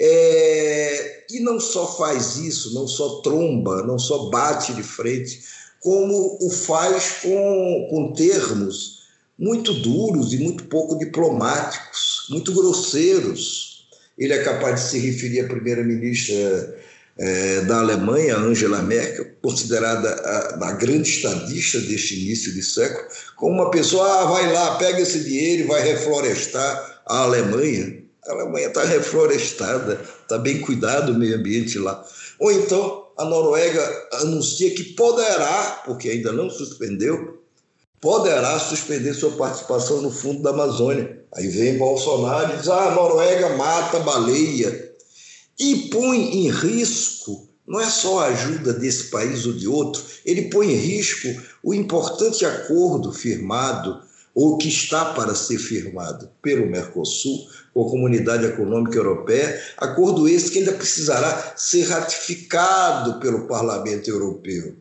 É, 0.00 1.26
e 1.30 1.38
não 1.38 1.60
só 1.60 1.96
faz 1.96 2.38
isso, 2.38 2.74
não 2.74 2.88
só 2.88 3.20
tromba, 3.20 3.84
não 3.84 4.00
só 4.00 4.28
bate 4.30 4.74
de 4.74 4.82
frente, 4.82 5.44
como 5.78 6.38
o 6.40 6.50
faz 6.50 7.20
com, 7.22 7.86
com 7.88 8.12
termos 8.12 9.02
muito 9.38 9.72
duros 9.74 10.32
e 10.32 10.38
muito 10.38 10.64
pouco 10.64 10.98
diplomáticos, 10.98 12.26
muito 12.30 12.52
grosseiros. 12.52 13.86
ele 14.18 14.32
é 14.32 14.42
capaz 14.42 14.80
de 14.80 14.88
se 14.88 14.98
referir 14.98 15.40
à 15.40 15.46
primeira-ministra 15.46 16.81
é, 17.18 17.60
da 17.62 17.80
Alemanha, 17.80 18.36
Angela 18.36 18.80
Merkel, 18.82 19.26
considerada 19.42 20.08
a, 20.08 20.68
a, 20.68 20.72
grande 20.72 21.08
estadista 21.08 21.78
deste 21.80 22.20
início 22.20 22.52
de 22.52 22.62
século, 22.62 23.06
como 23.36 23.62
uma 23.62 23.70
pessoa, 23.70 24.22
ah, 24.22 24.24
vai 24.24 24.52
lá, 24.52 24.76
pega 24.76 25.00
esse 25.00 25.20
dinheiro 25.24 25.64
e 25.64 25.66
vai 25.66 25.82
reflorestar 25.82 27.02
a 27.06 27.18
Alemanha. 27.18 28.02
A 28.26 28.32
Alemanha 28.32 28.68
está 28.68 28.84
reflorestada, 28.84 30.00
está 30.22 30.38
bem 30.38 30.60
cuidado 30.60 31.12
o 31.12 31.18
meio 31.18 31.36
ambiente 31.36 31.78
lá. 31.78 32.02
Ou 32.38 32.50
então 32.50 33.08
a 33.18 33.24
Noruega 33.24 34.08
anuncia 34.14 34.70
que 34.70 34.84
poderá, 34.94 35.82
porque 35.84 36.08
ainda 36.08 36.32
não 36.32 36.48
suspendeu, 36.48 37.42
poderá 38.00 38.58
suspender 38.58 39.12
sua 39.12 39.32
participação 39.32 40.00
no 40.00 40.10
fundo 40.10 40.42
da 40.42 40.50
Amazônia. 40.50 41.20
Aí 41.34 41.48
vem 41.48 41.78
Bolsonaro 41.78 42.54
e 42.54 42.56
diz: 42.56 42.68
ah, 42.68 42.88
a 42.88 42.94
Noruega 42.94 43.50
mata 43.50 43.98
baleia 44.00 44.91
e 45.62 45.88
põe 45.90 46.18
em 46.18 46.50
risco 46.50 47.48
não 47.64 47.80
é 47.80 47.88
só 47.88 48.18
a 48.18 48.26
ajuda 48.26 48.72
desse 48.72 49.04
país 49.04 49.46
ou 49.46 49.52
de 49.52 49.68
outro, 49.68 50.02
ele 50.26 50.50
põe 50.50 50.72
em 50.72 50.76
risco 50.76 51.28
o 51.62 51.72
importante 51.72 52.44
acordo 52.44 53.12
firmado 53.12 54.02
ou 54.34 54.58
que 54.58 54.68
está 54.68 55.14
para 55.14 55.34
ser 55.36 55.58
firmado 55.58 56.28
pelo 56.42 56.66
Mercosul 56.66 57.46
com 57.72 57.86
a 57.86 57.90
Comunidade 57.90 58.46
Econômica 58.46 58.96
Europeia, 58.96 59.62
acordo 59.76 60.28
esse 60.28 60.50
que 60.50 60.58
ainda 60.58 60.72
precisará 60.72 61.54
ser 61.56 61.84
ratificado 61.84 63.20
pelo 63.20 63.46
Parlamento 63.46 64.10
Europeu. 64.10 64.74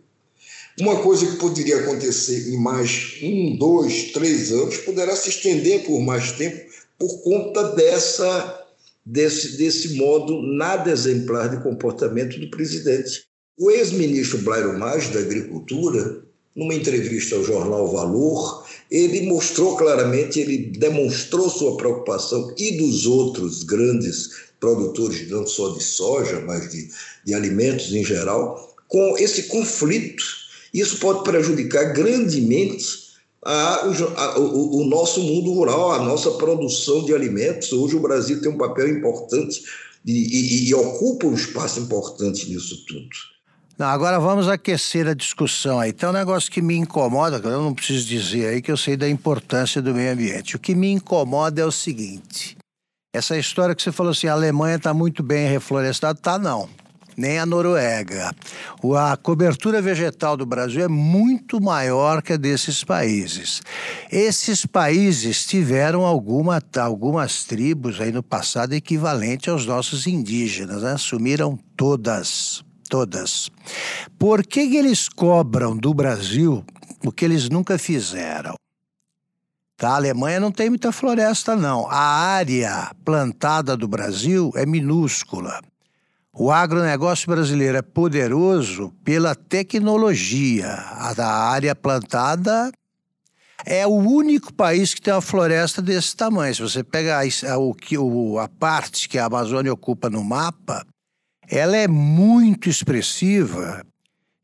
Uma 0.79 1.01
coisa 1.01 1.27
que 1.27 1.38
poderia 1.38 1.81
acontecer 1.81 2.51
em 2.51 2.57
mais 2.57 3.19
um, 3.21 3.55
dois, 3.57 4.11
três 4.13 4.51
anos 4.51 4.77
poderá 4.77 5.15
se 5.15 5.29
estender 5.29 5.83
por 5.83 6.00
mais 6.00 6.31
tempo 6.31 6.71
por 6.97 7.21
conta 7.21 7.75
dessa 7.75 8.60
desse, 9.05 9.58
desse 9.58 9.96
modo 9.96 10.41
nada 10.41 10.91
exemplar 10.91 11.50
de 11.50 11.62
comportamento 11.63 12.39
do 12.39 12.50
presidente. 12.50 13.24
O 13.58 13.70
ex-ministro 13.70 14.39
Blairo 14.39 14.77
Maggi, 14.77 15.12
da 15.12 15.20
Agricultura, 15.20 16.24
numa 16.55 16.74
entrevista 16.74 17.36
ao 17.36 17.43
jornal 17.43 17.91
Valor, 17.91 18.65
ele 18.89 19.22
mostrou 19.22 19.77
claramente, 19.77 20.39
ele 20.39 20.72
demonstrou 20.77 21.50
sua 21.50 21.77
preocupação 21.77 22.53
e 22.58 22.77
dos 22.77 23.05
outros 23.05 23.63
grandes 23.63 24.29
produtores, 24.60 25.29
não 25.29 25.46
só 25.48 25.70
de 25.70 25.84
soja, 25.84 26.41
mas 26.41 26.70
de, 26.70 26.89
de 27.25 27.34
alimentos 27.34 27.93
em 27.93 28.03
geral, 28.03 28.75
com 28.88 29.17
esse 29.17 29.43
conflito. 29.43 30.24
Isso 30.74 30.98
pode 30.98 31.24
prejudicar 31.24 31.93
grandemente 31.93 33.10
a, 33.43 33.86
a, 33.86 34.39
o, 34.39 34.81
o, 34.81 34.86
nosso 34.86 35.21
mundo 35.21 35.51
rural, 35.53 35.91
a 35.91 36.00
nossa 36.00 36.31
produção 36.31 37.03
de 37.03 37.13
alimentos. 37.13 37.71
Hoje 37.71 37.95
o 37.95 38.00
Brasil 38.00 38.41
tem 38.41 38.51
um 38.51 38.57
papel 38.57 38.88
importante 38.89 39.63
e, 40.05 40.12
e, 40.12 40.69
e 40.69 40.74
ocupa 40.75 41.27
um 41.27 41.33
espaço 41.33 41.79
importante 41.79 42.50
nisso 42.50 42.86
tudo. 42.86 43.10
Não, 43.77 43.88
agora 43.88 44.19
vamos 44.19 44.48
aquecer 44.48 45.07
a 45.07 45.15
discussão 45.15 45.79
aí. 45.79 45.91
Tem 45.91 46.07
um 46.07 46.13
negócio 46.13 46.51
que 46.51 46.62
me 46.62 46.75
incomoda, 46.75 47.39
que 47.39 47.48
eu 47.48 47.63
não 47.63 47.74
preciso 47.74 48.05
dizer 48.05 48.48
aí 48.48 48.62
que 48.62 48.71
eu 48.71 48.77
sei 48.77 48.95
da 48.95 49.10
importância 49.10 49.81
do 49.81 49.93
meio 49.93 50.13
ambiente. 50.13 50.55
O 50.55 50.60
que 50.60 50.75
me 50.75 50.91
incomoda 50.91 51.62
é 51.62 51.65
o 51.65 51.71
seguinte: 51.71 52.55
essa 53.12 53.36
história 53.36 53.74
que 53.74 53.81
você 53.81 53.91
falou 53.91 54.12
assim, 54.12 54.27
a 54.27 54.33
Alemanha 54.33 54.75
está 54.75 54.93
muito 54.93 55.24
bem 55.24 55.48
reflorestada, 55.48 56.19
tá 56.19 56.38
não 56.38 56.69
nem 57.17 57.39
a 57.39 57.45
Noruega. 57.45 58.31
A 58.97 59.17
cobertura 59.17 59.81
vegetal 59.81 60.35
do 60.35 60.45
Brasil 60.45 60.83
é 60.83 60.87
muito 60.87 61.61
maior 61.61 62.21
que 62.21 62.33
a 62.33 62.37
desses 62.37 62.83
países. 62.83 63.61
Esses 64.11 64.65
países 64.65 65.45
tiveram 65.45 66.05
alguma, 66.05 66.61
algumas 66.79 67.43
tribos 67.43 67.99
aí 67.99 68.11
no 68.11 68.23
passado 68.23 68.73
equivalente 68.73 69.49
aos 69.49 69.65
nossos 69.65 70.07
indígenas, 70.07 70.83
né? 70.83 70.93
assumiram 70.93 71.57
todas. 71.75 72.63
Todas. 72.89 73.49
Por 74.19 74.45
que, 74.45 74.67
que 74.67 74.75
eles 74.75 75.07
cobram 75.07 75.77
do 75.77 75.93
Brasil 75.93 76.65
o 77.05 77.11
que 77.11 77.23
eles 77.23 77.49
nunca 77.49 77.77
fizeram? 77.77 78.55
Tá? 79.81 79.91
A 79.91 79.95
Alemanha 79.95 80.39
não 80.39 80.51
tem 80.51 80.69
muita 80.69 80.91
floresta, 80.91 81.55
não. 81.55 81.89
A 81.89 81.97
área 81.97 82.91
plantada 83.03 83.75
do 83.75 83.87
Brasil 83.87 84.51
é 84.55 84.63
minúscula. 84.63 85.59
O 86.33 86.50
agronegócio 86.50 87.27
brasileiro 87.27 87.77
é 87.77 87.81
poderoso 87.81 88.94
pela 89.03 89.35
tecnologia. 89.35 90.67
A 90.67 91.50
área 91.50 91.75
plantada 91.75 92.72
é 93.65 93.85
o 93.85 93.91
único 93.91 94.53
país 94.53 94.94
que 94.94 95.01
tem 95.01 95.13
uma 95.13 95.22
floresta 95.22 95.81
desse 95.81 96.15
tamanho. 96.15 96.55
Se 96.55 96.61
você 96.61 96.83
pega 96.83 97.20
a, 97.20 97.57
o, 97.59 98.39
a 98.39 98.48
parte 98.48 99.09
que 99.09 99.17
a 99.17 99.25
Amazônia 99.25 99.74
ocupa 99.74 100.09
no 100.09 100.24
mapa, 100.24 100.85
ela 101.50 101.75
é 101.75 101.87
muito 101.87 102.70
expressiva. 102.70 103.85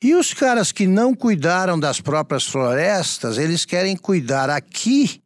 E 0.04 0.14
os 0.14 0.34
caras 0.34 0.74
que 0.74 0.86
não 0.86 1.16
cuidaram 1.16 1.80
das 1.80 2.02
próprias 2.02 2.44
florestas, 2.46 3.38
eles 3.38 3.64
querem 3.64 3.96
cuidar 3.96 4.50
aqui 4.50 5.22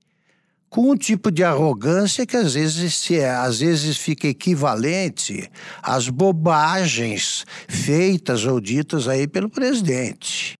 com 0.72 0.90
um 0.90 0.96
tipo 0.96 1.30
de 1.30 1.44
arrogância 1.44 2.26
que 2.26 2.38
às 2.38 2.54
vezes, 2.54 2.96
se 2.96 3.20
é, 3.20 3.30
às 3.30 3.60
vezes 3.60 3.98
fica 3.98 4.30
equivalente 4.30 5.52
às 5.84 6.08
bobagens 6.08 7.46
feitas 7.68 8.46
ou 8.46 8.62
ditas 8.62 9.06
aí 9.06 9.28
pelo 9.28 9.50
presidente. 9.50 10.54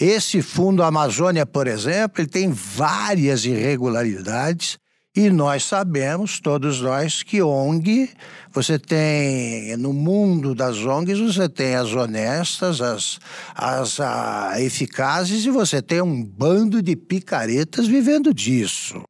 Esse 0.00 0.40
fundo 0.40 0.84
Amazônia, 0.84 1.44
por 1.44 1.66
exemplo, 1.66 2.22
ele 2.22 2.28
tem 2.28 2.48
várias 2.48 3.44
irregularidades 3.44 4.78
e 5.16 5.28
nós 5.28 5.64
sabemos, 5.64 6.38
todos 6.38 6.80
nós, 6.80 7.24
que 7.24 7.42
ONG, 7.42 8.08
você 8.52 8.78
tem, 8.78 9.76
no 9.76 9.92
mundo 9.92 10.54
das 10.54 10.76
ONGs, 10.78 11.18
você 11.18 11.48
tem 11.48 11.74
as 11.74 11.92
honestas, 11.92 12.80
as, 12.80 13.18
as 13.52 13.98
a, 13.98 14.62
eficazes 14.62 15.44
e 15.44 15.50
você 15.50 15.82
tem 15.82 16.00
um 16.00 16.22
bando 16.22 16.80
de 16.80 16.94
picaretas 16.94 17.88
vivendo 17.88 18.32
disso. 18.32 19.02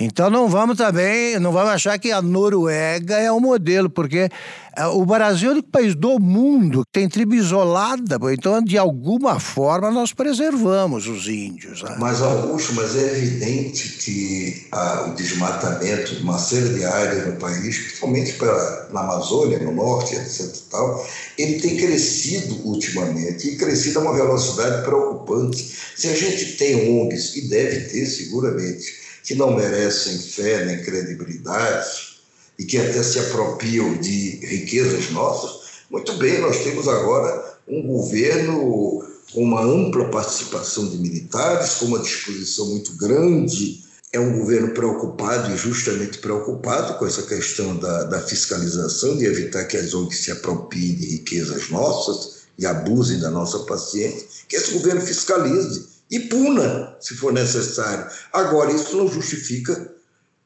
Então 0.00 0.30
não 0.30 0.48
vamos 0.48 0.76
também, 0.76 1.40
não 1.40 1.50
vamos 1.50 1.70
achar 1.70 1.98
que 1.98 2.12
a 2.12 2.22
Noruega 2.22 3.16
é 3.16 3.32
o 3.32 3.40
modelo, 3.40 3.90
porque 3.90 4.28
é, 4.76 4.86
o 4.86 5.04
Brasil 5.04 5.48
é 5.48 5.50
o 5.50 5.54
único 5.54 5.70
país 5.70 5.96
do 5.96 6.20
mundo 6.20 6.84
que 6.84 7.00
tem 7.00 7.08
tribo 7.08 7.34
isolada, 7.34 8.16
então 8.32 8.62
de 8.62 8.78
alguma 8.78 9.40
forma 9.40 9.90
nós 9.90 10.12
preservamos 10.12 11.08
os 11.08 11.26
índios. 11.26 11.82
Né? 11.82 11.96
Mas 11.98 12.22
Augusto, 12.22 12.74
mas 12.74 12.94
é 12.94 13.16
evidente 13.16 13.88
que 13.98 14.68
ah, 14.70 15.08
o 15.08 15.16
desmatamento 15.16 16.14
de 16.14 16.22
uma 16.22 16.38
série 16.38 16.74
de 16.74 16.84
áreas 16.84 17.26
no 17.26 17.32
país, 17.32 17.78
principalmente 17.78 18.34
pra, 18.34 18.88
na 18.92 19.00
Amazônia, 19.00 19.58
no 19.58 19.72
norte, 19.72 20.14
etc. 20.14 20.46
Tal, 20.70 21.04
ele 21.36 21.58
tem 21.58 21.76
crescido 21.76 22.60
ultimamente 22.64 23.48
e 23.48 23.56
crescido 23.56 23.98
a 23.98 24.02
uma 24.02 24.14
velocidade 24.14 24.84
preocupante. 24.84 25.76
Se 25.96 26.06
a 26.06 26.14
gente 26.14 26.56
tem 26.56 27.02
ONGs, 27.02 27.34
e 27.34 27.48
deve 27.48 27.80
ter 27.88 28.06
seguramente, 28.06 28.97
que 29.28 29.34
não 29.34 29.54
merecem 29.54 30.18
fé 30.18 30.64
nem 30.64 30.82
credibilidade 30.82 32.16
e 32.58 32.64
que 32.64 32.78
até 32.78 33.02
se 33.02 33.18
apropriam 33.18 33.98
de 33.98 34.38
riquezas 34.42 35.10
nossas, 35.10 35.68
muito 35.90 36.14
bem, 36.14 36.40
nós 36.40 36.64
temos 36.64 36.88
agora 36.88 37.58
um 37.68 37.86
governo 37.86 39.06
com 39.34 39.42
uma 39.42 39.62
ampla 39.62 40.08
participação 40.08 40.88
de 40.88 40.96
militares, 40.96 41.74
com 41.74 41.84
uma 41.84 41.98
disposição 41.98 42.68
muito 42.68 42.94
grande. 42.94 43.84
É 44.10 44.18
um 44.18 44.38
governo 44.38 44.72
preocupado 44.72 45.52
e 45.52 45.58
justamente 45.58 46.16
preocupado 46.18 46.94
com 46.94 47.06
essa 47.06 47.22
questão 47.24 47.76
da, 47.76 48.04
da 48.04 48.20
fiscalização, 48.20 49.18
de 49.18 49.26
evitar 49.26 49.66
que 49.66 49.76
as 49.76 49.92
ONGs 49.92 50.24
se 50.24 50.32
apropriem 50.32 50.94
de 50.94 51.06
riquezas 51.06 51.68
nossas 51.68 52.38
e 52.58 52.64
abusem 52.64 53.20
da 53.20 53.30
nossa 53.30 53.58
paciência, 53.60 54.26
que 54.48 54.56
esse 54.56 54.72
governo 54.72 55.02
fiscalize 55.02 55.87
e 56.10 56.20
puna, 56.20 56.96
se 57.00 57.14
for 57.14 57.32
necessário. 57.32 58.10
Agora, 58.32 58.72
isso 58.72 58.96
não 58.96 59.08
justifica 59.08 59.94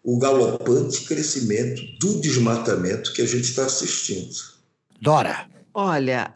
o 0.03 0.19
galopante 0.19 1.03
crescimento 1.03 1.83
do 2.01 2.21
desmatamento 2.21 3.13
que 3.13 3.23
a 3.23 3.27
gente 3.27 3.45
está 3.45 3.67
assistindo. 3.67 4.35
Dora. 5.01 5.51
Olha, 5.75 6.31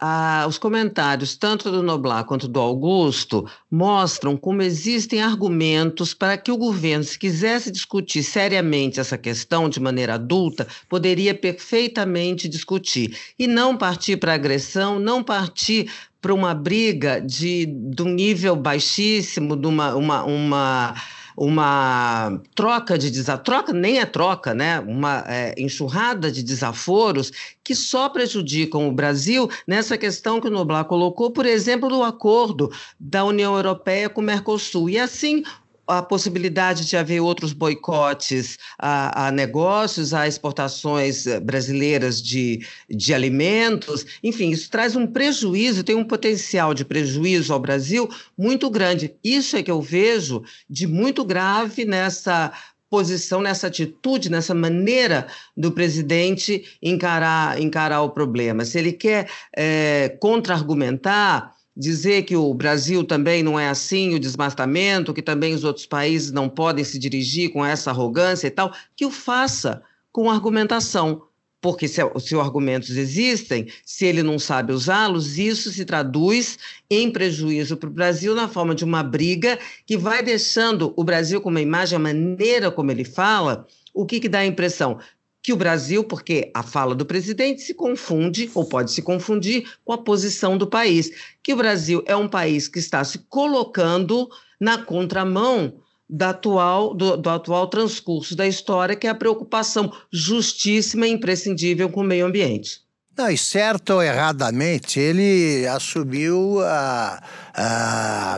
os 0.49 0.57
comentários 0.57 1.35
tanto 1.35 1.69
do 1.69 1.83
Noblar 1.83 2.25
quanto 2.25 2.47
do 2.47 2.59
Augusto 2.59 3.47
mostram 3.69 4.35
como 4.35 4.63
existem 4.63 5.21
argumentos 5.21 6.11
para 6.11 6.35
que 6.39 6.51
o 6.51 6.57
governo, 6.57 7.03
se 7.03 7.19
quisesse 7.19 7.69
discutir 7.69 8.23
seriamente 8.23 8.99
essa 8.99 9.15
questão 9.15 9.69
de 9.69 9.79
maneira 9.79 10.15
adulta, 10.15 10.67
poderia 10.89 11.35
perfeitamente 11.35 12.49
discutir 12.49 13.15
e 13.37 13.45
não 13.45 13.77
partir 13.77 14.17
para 14.17 14.33
agressão, 14.33 14.97
não 14.97 15.23
partir 15.23 15.87
para 16.27 16.33
uma 16.33 16.53
briga 16.53 17.21
de, 17.21 17.65
de 17.65 18.03
um 18.03 18.09
nível 18.09 18.53
baixíssimo, 18.53 19.55
de 19.55 19.65
uma, 19.65 19.95
uma, 19.95 20.23
uma, 20.25 20.95
uma 21.37 22.41
troca 22.53 22.97
de 22.97 23.09
desaforos, 23.09 23.45
troca 23.45 23.71
nem 23.71 23.99
é 23.99 24.05
troca, 24.05 24.53
né? 24.53 24.81
uma 24.81 25.23
é, 25.25 25.55
enxurrada 25.57 26.29
de 26.29 26.43
desaforos 26.43 27.31
que 27.63 27.73
só 27.73 28.09
prejudicam 28.09 28.89
o 28.89 28.91
Brasil 28.91 29.49
nessa 29.65 29.97
questão 29.97 30.41
que 30.41 30.49
o 30.49 30.51
Noblar 30.51 30.83
colocou, 30.83 31.31
por 31.31 31.45
exemplo, 31.45 31.87
do 31.87 32.03
acordo 32.03 32.69
da 32.99 33.23
União 33.23 33.55
Europeia 33.55 34.09
com 34.09 34.19
o 34.19 34.23
Mercosul. 34.25 34.89
E 34.89 34.99
assim 34.99 35.43
a 35.87 36.01
possibilidade 36.01 36.85
de 36.85 36.97
haver 36.97 37.21
outros 37.21 37.53
boicotes 37.53 38.57
a, 38.77 39.27
a, 39.27 39.31
negócios, 39.31 40.13
a 40.13 40.27
exportações 40.27 41.25
eh, 41.25 41.39
brasileiras 41.39 42.21
de, 42.21 42.65
de 42.89 43.13
alimentos. 43.13 44.05
Enfim, 44.23 44.49
isso 44.49 44.69
traz 44.69 44.95
um 44.95 45.07
prejuízo, 45.07 45.83
tem 45.83 45.95
um 45.95 46.03
potencial 46.03 46.73
de 46.73 46.83
prejuízo 46.83 47.53
ao 47.53 47.59
Brasil 47.59 48.09
muito 48.37 48.69
grande. 48.69 49.15
Isso 49.23 49.55
é 49.55 49.63
que 49.63 49.71
eu 49.71 49.81
vejo 49.81 50.43
de 50.69 50.85
muito 50.85 51.23
grave 51.23 51.85
nessa 51.85 52.51
posição, 52.89 53.41
nessa 53.41 53.67
atitude, 53.67 54.29
nessa 54.29 54.53
maneira 54.53 55.27
do 55.55 55.71
presidente 55.71 56.77
encarar, 56.81 57.59
encarar 57.61 58.01
o 58.01 58.09
problema. 58.09 58.65
Se 58.65 58.79
ele 58.79 58.93
quer 58.93 59.29
é, 59.55 60.09
contra-argumentar 60.19 61.56
dizer 61.77 62.23
que 62.23 62.35
o 62.35 62.51
Brasil 62.53 63.03
também 63.03 63.43
não 63.43 63.59
é 63.59 63.69
assim, 63.69 64.15
o 64.15 64.19
desmatamento, 64.19 65.13
que 65.13 65.21
também 65.21 65.53
os 65.53 65.63
outros 65.63 65.85
países 65.85 66.31
não 66.31 66.49
podem 66.49 66.83
se 66.83 66.97
dirigir 66.97 67.51
com 67.53 67.63
essa 67.63 67.91
arrogância 67.91 68.47
e 68.47 68.51
tal, 68.51 68.73
que 68.95 69.05
o 69.05 69.11
faça 69.11 69.83
com 70.11 70.31
argumentação. 70.31 71.21
Porque 71.61 71.87
se, 71.87 72.01
se 72.19 72.35
os 72.35 72.41
argumentos 72.41 72.89
existem, 72.89 73.67
se 73.85 74.05
ele 74.05 74.23
não 74.23 74.39
sabe 74.39 74.73
usá-los, 74.73 75.37
isso 75.37 75.71
se 75.71 75.85
traduz 75.85 76.57
em 76.89 77.11
prejuízo 77.11 77.77
para 77.77 77.89
o 77.89 77.93
Brasil 77.93 78.33
na 78.33 78.47
forma 78.47 78.73
de 78.73 78.83
uma 78.83 79.03
briga 79.03 79.59
que 79.85 79.97
vai 79.97 80.23
deixando 80.23 80.93
o 80.95 81.03
Brasil 81.03 81.41
com 81.41 81.49
uma 81.49 81.61
imagem, 81.61 81.95
a 81.95 81.99
maneira 81.99 82.71
como 82.71 82.91
ele 82.91 83.03
fala, 83.03 83.67
o 83.93 84.05
que, 84.05 84.19
que 84.19 84.29
dá 84.29 84.39
a 84.39 84.45
impressão? 84.45 84.99
Que 85.47 85.53
o 85.53 85.55
Brasil, 85.55 86.03
porque 86.03 86.51
a 86.53 86.61
fala 86.61 86.93
do 86.93 87.05
presidente 87.05 87.61
se 87.61 87.73
confunde, 87.73 88.51
ou 88.53 88.65
pode 88.65 88.91
se 88.91 89.01
confundir, 89.01 89.65
com 89.85 89.93
a 89.93 89.97
posição 89.97 90.57
do 90.57 90.67
país, 90.67 91.09
que 91.41 91.53
o 91.53 91.55
Brasil 91.55 92.03
é 92.05 92.13
um 92.17 92.27
país 92.27 92.67
que 92.67 92.79
está 92.79 93.01
se 93.05 93.19
colocando 93.29 94.27
na 94.59 94.77
contramão 94.77 95.75
da 96.09 96.31
atual, 96.31 96.93
do, 96.93 97.15
do, 97.15 97.29
atual 97.29 97.67
transcurso 97.67 98.35
da 98.35 98.45
história, 98.45 98.93
que 98.93 99.07
é 99.07 99.09
a 99.09 99.15
preocupação 99.15 99.89
justíssima 100.11 101.07
e 101.07 101.11
imprescindível 101.11 101.87
com 101.87 102.01
o 102.01 102.03
meio 102.03 102.25
ambiente. 102.25 102.81
Não, 103.17 103.29
e 103.29 103.37
certo 103.37 103.91
ou 103.91 104.03
erradamente, 104.03 104.99
ele 104.99 105.65
assumiu 105.67 106.57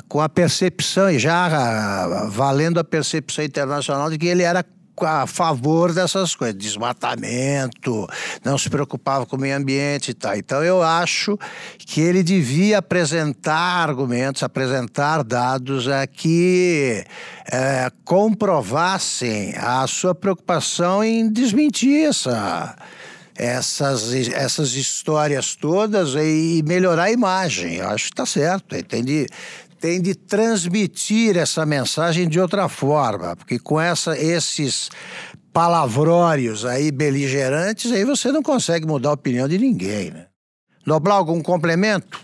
com 0.07 0.21
a 0.21 0.29
percepção, 0.29 1.09
e 1.09 1.17
já 1.17 2.27
valendo 2.29 2.79
a 2.79 2.83
percepção 2.83 3.43
internacional 3.43 4.11
de 4.11 4.17
que 4.19 4.27
ele 4.27 4.43
era 4.43 4.63
a 5.05 5.25
favor 5.27 5.93
dessas 5.93 6.35
coisas, 6.35 6.57
desmatamento, 6.57 8.07
não 8.43 8.57
se 8.57 8.69
preocupava 8.69 9.25
com 9.25 9.35
o 9.35 9.39
meio 9.39 9.55
ambiente 9.55 10.11
e 10.11 10.13
tal. 10.13 10.35
Então 10.35 10.63
eu 10.63 10.81
acho 10.81 11.37
que 11.77 12.01
ele 12.01 12.23
devia 12.23 12.79
apresentar 12.79 13.89
argumentos, 13.89 14.43
apresentar 14.43 15.23
dados 15.23 15.87
a 15.87 16.05
que 16.07 17.03
é, 17.51 17.91
comprovassem 18.03 19.53
a 19.57 19.85
sua 19.87 20.13
preocupação 20.13 21.03
em 21.03 21.31
desmentir 21.31 22.07
essa 22.07 22.75
essas, 23.39 24.11
essas 24.33 24.73
histórias 24.73 25.55
todas 25.55 26.13
e 26.13 26.61
melhorar 26.67 27.03
a 27.03 27.11
imagem. 27.11 27.75
Eu 27.75 27.87
acho 27.87 28.05
que 28.05 28.11
está 28.11 28.25
certo. 28.25 28.75
Ele 28.75 28.83
tem 28.83 29.01
de, 29.01 29.27
tem 29.79 30.01
de 30.01 30.13
transmitir 30.13 31.37
essa 31.37 31.65
mensagem 31.65 32.27
de 32.27 32.39
outra 32.39 32.67
forma, 32.67 33.35
porque 33.35 33.57
com 33.57 33.79
essa, 33.79 34.17
esses 34.17 34.89
palavrórios 35.53 36.65
aí 36.65 36.91
beligerantes, 36.91 37.91
aí 37.91 38.03
você 38.03 38.31
não 38.31 38.43
consegue 38.43 38.85
mudar 38.85 39.09
a 39.09 39.13
opinião 39.13 39.47
de 39.47 39.57
ninguém, 39.57 40.11
né? 40.11 40.27
Noblar, 40.85 41.17
algum 41.17 41.41
complemento? 41.41 42.19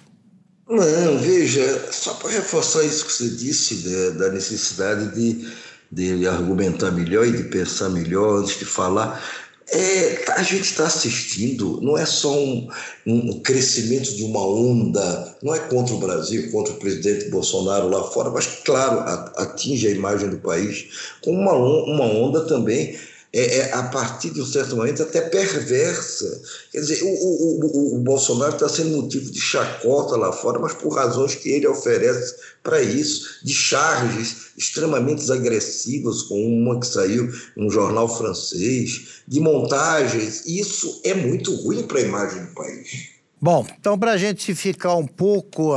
Não, 0.67 1.19
veja, 1.19 1.91
só 1.91 2.15
para 2.15 2.31
reforçar 2.31 2.83
isso 2.83 3.05
que 3.05 3.13
você 3.13 3.29
disse, 3.29 3.87
né, 3.87 4.11
da 4.11 4.31
necessidade 4.31 5.13
de, 5.13 5.47
de 5.91 6.27
argumentar 6.27 6.91
melhor 6.91 7.27
e 7.27 7.31
de 7.31 7.43
pensar 7.43 7.89
melhor 7.89 8.39
antes 8.39 8.57
de 8.57 8.65
falar, 8.65 9.23
é, 9.71 10.23
a 10.33 10.43
gente 10.43 10.63
está 10.63 10.85
assistindo, 10.85 11.79
não 11.81 11.97
é 11.97 12.05
só 12.05 12.31
um, 12.37 12.67
um, 13.05 13.39
crescimento 13.39 14.15
de 14.15 14.23
uma 14.23 14.45
onda, 14.45 15.35
não 15.41 15.55
é 15.55 15.59
contra 15.59 15.95
o 15.95 15.99
Brasil, 15.99 16.51
contra 16.51 16.73
o 16.73 16.77
presidente 16.77 17.29
Bolsonaro 17.29 17.89
lá 17.89 18.03
fora, 18.03 18.29
mas, 18.29 18.45
claro, 18.63 18.99
atinge 19.37 19.87
a 19.87 19.91
imagem 19.91 20.29
do 20.29 20.37
país, 20.37 21.17
com 21.21 21.31
uma, 21.31 21.53
uma 21.53 22.05
onda 22.05 22.45
também 22.45 22.95
é, 23.37 23.57
é, 23.57 23.73
a 23.73 23.83
partir 23.83 24.29
de 24.29 24.41
um 24.41 24.45
certo 24.45 24.77
momento, 24.77 25.03
até 25.03 25.19
perversa. 25.19 26.41
Quer 26.71 26.79
dizer, 26.79 27.03
o, 27.03 27.07
o, 27.07 27.65
o, 27.65 27.95
o 27.97 27.99
Bolsonaro 27.99 28.53
está 28.53 28.69
sendo 28.69 28.95
motivo 28.95 29.29
de 29.29 29.41
chacota 29.41 30.15
lá 30.15 30.31
fora, 30.31 30.57
mas 30.57 30.73
por 30.73 30.95
razões 30.95 31.35
que 31.35 31.49
ele 31.49 31.67
oferece 31.67 32.33
para 32.63 32.81
isso, 32.81 33.43
de 33.43 33.53
charges 33.53 34.53
extremamente 34.57 35.29
agressivas, 35.29 36.21
como 36.21 36.47
uma 36.47 36.79
que 36.79 36.87
saiu 36.87 37.29
num 37.57 37.69
jornal 37.69 38.07
francês, 38.07 39.21
de 39.27 39.41
montagens. 39.41 40.45
Isso 40.45 41.01
é 41.03 41.13
muito 41.13 41.53
ruim 41.55 41.83
para 41.83 41.99
a 41.99 42.03
imagem 42.03 42.45
do 42.45 42.53
país. 42.53 43.15
Bom, 43.41 43.67
então 43.77 43.99
para 43.99 44.13
a 44.13 44.17
gente 44.17 44.55
ficar 44.55 44.95
um 44.95 45.05
pouco. 45.05 45.73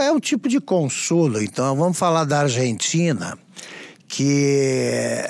É 0.00 0.10
um 0.10 0.18
tipo 0.18 0.48
de 0.48 0.58
consolo, 0.58 1.42
então 1.42 1.76
vamos 1.76 1.98
falar 1.98 2.24
da 2.24 2.40
Argentina, 2.40 3.38
que 4.08 5.22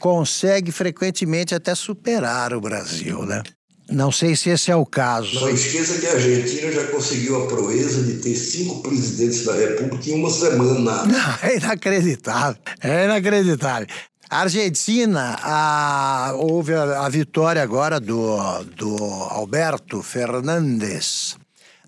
consegue 0.00 0.72
frequentemente 0.72 1.54
até 1.54 1.74
superar 1.74 2.54
o 2.54 2.60
Brasil, 2.60 3.24
né? 3.24 3.42
Não 3.90 4.12
sei 4.12 4.36
se 4.36 4.50
esse 4.50 4.70
é 4.70 4.76
o 4.76 4.86
caso. 4.86 5.40
Não 5.40 5.50
esqueça 5.50 5.98
que 5.98 6.06
a 6.06 6.12
Argentina 6.12 6.70
já 6.70 6.86
conseguiu 6.86 7.42
a 7.42 7.46
proeza 7.48 8.04
de 8.04 8.18
ter 8.20 8.34
cinco 8.36 8.82
presidentes 8.82 9.44
da 9.44 9.54
República 9.54 10.10
em 10.10 10.14
uma 10.14 10.30
semana. 10.30 11.04
Não, 11.06 11.38
é 11.42 11.56
inacreditável. 11.56 12.60
É 12.80 13.04
inacreditável. 13.04 13.88
A 14.30 14.42
Argentina, 14.42 15.36
a, 15.42 16.34
houve 16.36 16.72
a, 16.72 17.04
a 17.04 17.08
vitória 17.08 17.60
agora 17.60 17.98
do, 17.98 18.36
do 18.76 18.96
Alberto 19.04 20.00
Fernandes 20.02 21.36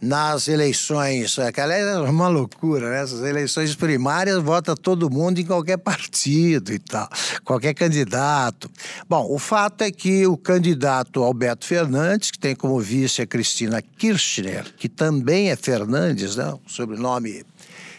nas 0.02 0.48
eleições, 0.48 1.38
aquela 1.38 1.72
é 1.72 1.96
uma 2.00 2.26
loucura, 2.26 2.90
né? 2.90 3.02
Essas 3.04 3.22
eleições 3.22 3.76
primárias 3.76 4.42
vota 4.42 4.74
todo 4.74 5.08
mundo 5.08 5.38
em 5.40 5.46
qualquer 5.46 5.78
partido 5.78 6.72
e 6.72 6.78
tal, 6.80 7.08
qualquer 7.44 7.72
candidato. 7.72 8.68
Bom, 9.08 9.32
o 9.32 9.38
fato 9.38 9.82
é 9.82 9.92
que 9.92 10.26
o 10.26 10.36
candidato 10.36 11.22
Alberto 11.22 11.64
Fernandes, 11.64 12.32
que 12.32 12.38
tem 12.38 12.56
como 12.56 12.80
vice 12.80 13.22
a 13.22 13.26
Cristina 13.28 13.80
Kirchner, 13.80 14.74
que 14.76 14.88
também 14.88 15.50
é 15.50 15.56
Fernandes, 15.56 16.34
né? 16.34 16.52
o 16.52 16.68
sobrenome 16.68 17.46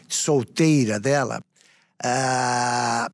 solteira 0.10 1.00
dela, 1.00 1.42
uh, 2.04 3.10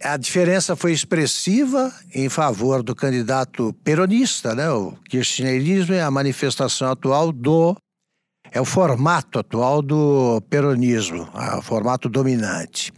a 0.00 0.16
diferença 0.16 0.76
foi 0.76 0.92
expressiva 0.92 1.92
em 2.14 2.28
favor 2.28 2.80
do 2.84 2.94
candidato 2.94 3.74
peronista, 3.82 4.54
né? 4.54 4.70
O 4.70 4.92
kirchnerismo 5.08 5.94
é 5.94 6.02
a 6.02 6.10
manifestação 6.10 6.92
atual 6.92 7.32
do 7.32 7.76
é 8.52 8.60
o 8.60 8.64
formato 8.64 9.38
atual 9.38 9.82
do 9.82 10.40
peronismo, 10.48 11.28
o 11.56 11.62
formato 11.62 12.08
dominante. 12.08 12.92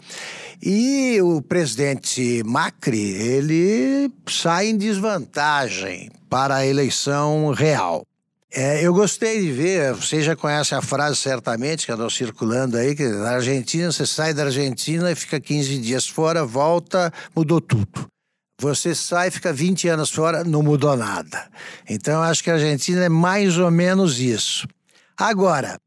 E 0.62 1.18
o 1.22 1.40
presidente 1.40 2.42
Macri, 2.44 3.12
ele 3.12 4.12
sai 4.28 4.68
em 4.68 4.76
desvantagem 4.76 6.10
para 6.28 6.56
a 6.56 6.66
eleição 6.66 7.50
real. 7.52 8.04
É, 8.52 8.84
eu 8.84 8.92
gostei 8.92 9.40
de 9.40 9.52
ver, 9.52 9.94
você 9.94 10.20
já 10.20 10.34
conhece 10.34 10.74
a 10.74 10.82
frase 10.82 11.16
certamente 11.16 11.86
que 11.86 11.92
andou 11.92 12.10
circulando 12.10 12.76
aí, 12.76 12.96
que 12.96 13.06
na 13.08 13.30
Argentina, 13.30 13.92
você 13.92 14.04
sai 14.04 14.34
da 14.34 14.42
Argentina 14.42 15.10
e 15.10 15.14
fica 15.14 15.38
15 15.38 15.78
dias 15.78 16.08
fora, 16.08 16.44
volta, 16.44 17.12
mudou 17.34 17.60
tudo. 17.60 18.08
Você 18.60 18.94
sai, 18.94 19.30
fica 19.30 19.52
20 19.52 19.88
anos 19.88 20.10
fora, 20.10 20.44
não 20.44 20.62
mudou 20.62 20.94
nada. 20.96 21.48
Então, 21.88 22.20
acho 22.22 22.42
que 22.44 22.50
a 22.50 22.54
Argentina 22.54 23.04
é 23.04 23.08
mais 23.08 23.56
ou 23.56 23.70
menos 23.70 24.18
isso. 24.20 24.66
Agora, 25.20 25.78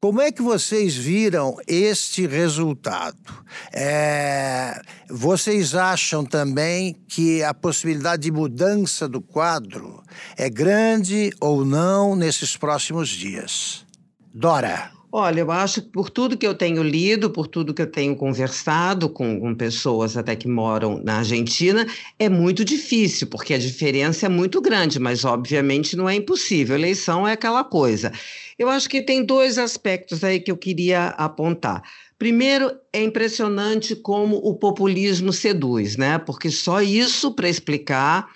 como 0.00 0.20
é 0.20 0.32
que 0.32 0.42
vocês 0.42 0.96
viram 0.96 1.56
este 1.68 2.26
resultado? 2.26 3.44
É, 3.72 4.82
vocês 5.08 5.76
acham 5.76 6.24
também 6.24 6.96
que 7.06 7.40
a 7.44 7.54
possibilidade 7.54 8.22
de 8.22 8.32
mudança 8.32 9.08
do 9.08 9.20
quadro 9.20 10.02
é 10.36 10.50
grande 10.50 11.30
ou 11.40 11.64
não 11.64 12.16
nesses 12.16 12.56
próximos 12.56 13.10
dias? 13.10 13.86
Dora. 14.34 14.99
Olha, 15.12 15.40
eu 15.40 15.50
acho 15.50 15.82
que 15.82 15.88
por 15.88 16.08
tudo 16.08 16.38
que 16.38 16.46
eu 16.46 16.54
tenho 16.54 16.84
lido, 16.84 17.30
por 17.30 17.48
tudo 17.48 17.74
que 17.74 17.82
eu 17.82 17.90
tenho 17.90 18.14
conversado 18.14 19.08
com, 19.08 19.40
com, 19.40 19.52
pessoas 19.56 20.16
até 20.16 20.36
que 20.36 20.46
moram 20.46 21.02
na 21.02 21.18
Argentina, 21.18 21.84
é 22.16 22.28
muito 22.28 22.64
difícil, 22.64 23.26
porque 23.26 23.52
a 23.52 23.58
diferença 23.58 24.26
é 24.26 24.28
muito 24.28 24.60
grande, 24.60 25.00
mas 25.00 25.24
obviamente 25.24 25.96
não 25.96 26.08
é 26.08 26.14
impossível. 26.14 26.76
Eleição 26.76 27.26
é 27.26 27.32
aquela 27.32 27.64
coisa. 27.64 28.12
Eu 28.56 28.68
acho 28.68 28.88
que 28.88 29.02
tem 29.02 29.24
dois 29.24 29.58
aspectos 29.58 30.22
aí 30.22 30.38
que 30.38 30.50
eu 30.50 30.56
queria 30.56 31.08
apontar. 31.08 31.82
Primeiro, 32.16 32.70
é 32.92 33.02
impressionante 33.02 33.96
como 33.96 34.36
o 34.36 34.54
populismo 34.54 35.32
seduz, 35.32 35.96
né? 35.96 36.18
Porque 36.18 36.50
só 36.50 36.80
isso 36.80 37.32
para 37.32 37.48
explicar 37.48 38.28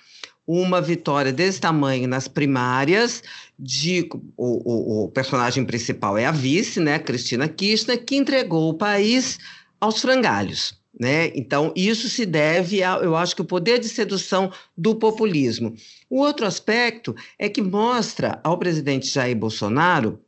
uma 0.47 0.81
vitória 0.81 1.33
desse 1.33 1.59
tamanho 1.59 2.07
nas 2.07 2.27
primárias 2.27 3.23
de 3.57 4.07
o, 4.37 5.03
o, 5.03 5.05
o, 5.05 5.07
personagem 5.09 5.65
principal 5.65 6.17
é 6.17 6.25
a 6.25 6.31
vice, 6.31 6.79
né, 6.79 6.99
Cristina 6.99 7.47
Kirchner, 7.47 8.03
que 8.03 8.15
entregou 8.15 8.69
o 8.69 8.73
país 8.73 9.39
aos 9.79 10.01
frangalhos. 10.01 10.77
Né? 10.97 11.31
Então, 11.35 11.73
isso 11.75 12.07
se 12.07 12.25
deve, 12.25 12.81
a, 12.81 12.97
eu 12.97 13.15
acho 13.15 13.35
que 13.35 13.41
o 13.41 13.45
poder 13.45 13.79
de 13.79 13.89
sedução 13.89 14.51
do 14.77 14.95
populismo. 14.95 15.75
O 16.09 16.19
outro 16.19 16.45
aspecto 16.45 17.13
é 17.37 17.49
que 17.49 17.61
mostra 17.61 18.39
ao 18.43 18.57
presidente 18.57 19.07
Jair 19.07 19.35
Bolsonaro 19.35 20.19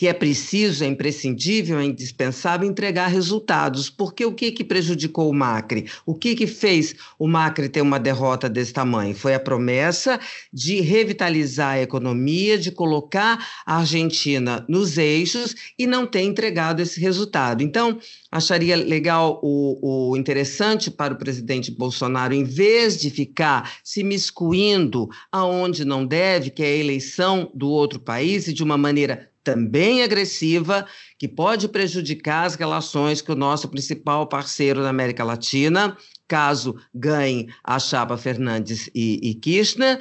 que 0.00 0.08
é 0.08 0.14
preciso, 0.14 0.82
é 0.82 0.86
imprescindível, 0.86 1.78
é 1.78 1.84
indispensável 1.84 2.66
entregar 2.66 3.08
resultados. 3.08 3.90
Porque 3.90 4.24
o 4.24 4.32
que, 4.32 4.50
que 4.50 4.64
prejudicou 4.64 5.28
o 5.28 5.34
Macri? 5.34 5.90
O 6.06 6.14
que, 6.14 6.34
que 6.34 6.46
fez 6.46 6.94
o 7.18 7.28
Macri 7.28 7.68
ter 7.68 7.82
uma 7.82 8.00
derrota 8.00 8.48
desse 8.48 8.72
tamanho? 8.72 9.14
Foi 9.14 9.34
a 9.34 9.38
promessa 9.38 10.18
de 10.50 10.80
revitalizar 10.80 11.74
a 11.74 11.82
economia, 11.82 12.56
de 12.56 12.70
colocar 12.70 13.46
a 13.66 13.76
Argentina 13.76 14.64
nos 14.66 14.96
eixos 14.96 15.54
e 15.78 15.86
não 15.86 16.06
ter 16.06 16.22
entregado 16.22 16.80
esse 16.80 16.98
resultado. 16.98 17.62
Então, 17.62 17.98
acharia 18.32 18.76
legal 18.76 19.38
o, 19.42 20.12
o 20.12 20.16
interessante 20.16 20.90
para 20.90 21.12
o 21.12 21.18
presidente 21.18 21.70
Bolsonaro, 21.70 22.32
em 22.32 22.44
vez 22.44 22.98
de 22.98 23.10
ficar 23.10 23.70
se 23.84 24.02
miscuindo 24.02 25.10
aonde 25.30 25.84
não 25.84 26.06
deve, 26.06 26.48
que 26.48 26.62
é 26.62 26.68
a 26.68 26.76
eleição 26.76 27.50
do 27.54 27.68
outro 27.68 28.00
país, 28.00 28.48
e 28.48 28.54
de 28.54 28.62
uma 28.62 28.78
maneira 28.78 29.29
também 29.42 30.02
agressiva, 30.02 30.86
que 31.18 31.26
pode 31.26 31.68
prejudicar 31.68 32.46
as 32.46 32.54
relações 32.54 33.22
com 33.22 33.32
o 33.32 33.36
nosso 33.36 33.68
principal 33.68 34.26
parceiro 34.26 34.82
na 34.82 34.90
América 34.90 35.24
Latina, 35.24 35.96
caso 36.28 36.76
ganhe 36.94 37.48
a 37.64 37.78
chapa 37.78 38.16
Fernandes 38.16 38.88
e, 38.94 39.18
e 39.22 39.34
Kirchner. 39.34 39.98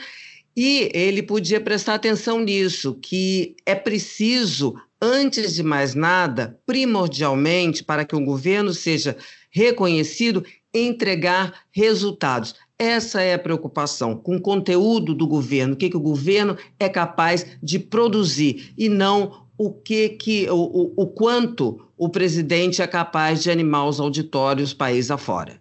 E 0.56 0.92
ele 0.94 1.24
podia 1.24 1.62
prestar 1.62 1.96
atenção 1.96 2.40
nisso, 2.40 2.96
que 3.02 3.56
é 3.66 3.76
preciso, 3.76 4.76
antes 5.02 5.56
de 5.56 5.64
mais 5.64 5.96
nada, 5.96 6.60
primordialmente, 6.66 7.84
para 7.84 8.04
que 8.04 8.16
o 8.16 8.24
governo 8.24 8.74
seja 8.74 9.16
reconhecido, 9.50 10.46
entregar 10.74 11.64
resultados. 11.72 12.56
Essa 12.82 13.22
é 13.22 13.34
a 13.34 13.40
preocupação 13.40 14.16
com 14.16 14.38
o 14.38 14.42
conteúdo 14.42 15.14
do 15.14 15.28
governo, 15.28 15.74
o 15.74 15.76
que, 15.76 15.90
que 15.90 15.98
o 15.98 16.02
governo 16.02 16.56
é 16.80 16.88
capaz 16.88 17.46
de 17.62 17.78
produzir 17.78 18.74
e 18.78 18.88
não 18.88 19.44
o 19.58 19.70
que 19.70 20.08
que 20.08 20.50
o, 20.50 20.56
o, 20.56 20.94
o 20.96 21.08
quanto 21.08 21.82
o 21.98 22.08
presidente 22.08 22.82
é 22.82 22.88
capaz 22.88 23.44
de 23.44 23.52
animar 23.52 23.86
os 23.86 24.00
auditórios 24.00 24.74
país 24.74 25.12
afora. 25.12 25.60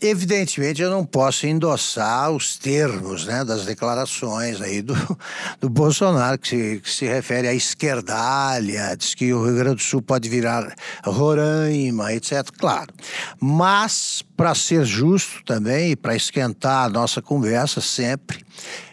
Evidentemente, 0.00 0.82
eu 0.82 0.90
não 0.90 1.06
posso 1.06 1.46
endossar 1.46 2.30
os 2.30 2.58
termos 2.58 3.24
né, 3.24 3.42
das 3.44 3.64
declarações 3.64 4.60
aí 4.60 4.82
do, 4.82 4.94
do 5.58 5.70
Bolsonaro, 5.70 6.38
que 6.38 6.48
se, 6.48 6.80
que 6.80 6.90
se 6.90 7.06
refere 7.06 7.48
à 7.48 7.54
esquerdalha, 7.54 8.94
diz 8.94 9.14
que 9.14 9.32
o 9.32 9.42
Rio 9.44 9.56
Grande 9.56 9.76
do 9.76 9.82
Sul 9.82 10.02
pode 10.02 10.28
virar 10.28 10.74
Roraima, 11.02 12.12
etc. 12.12 12.44
Claro. 12.58 12.92
Mas, 13.40 14.22
para 14.36 14.54
ser 14.54 14.84
justo 14.84 15.42
também 15.44 15.92
e 15.92 15.96
para 15.96 16.14
esquentar 16.14 16.84
a 16.84 16.90
nossa 16.90 17.22
conversa 17.22 17.80
sempre, 17.80 18.44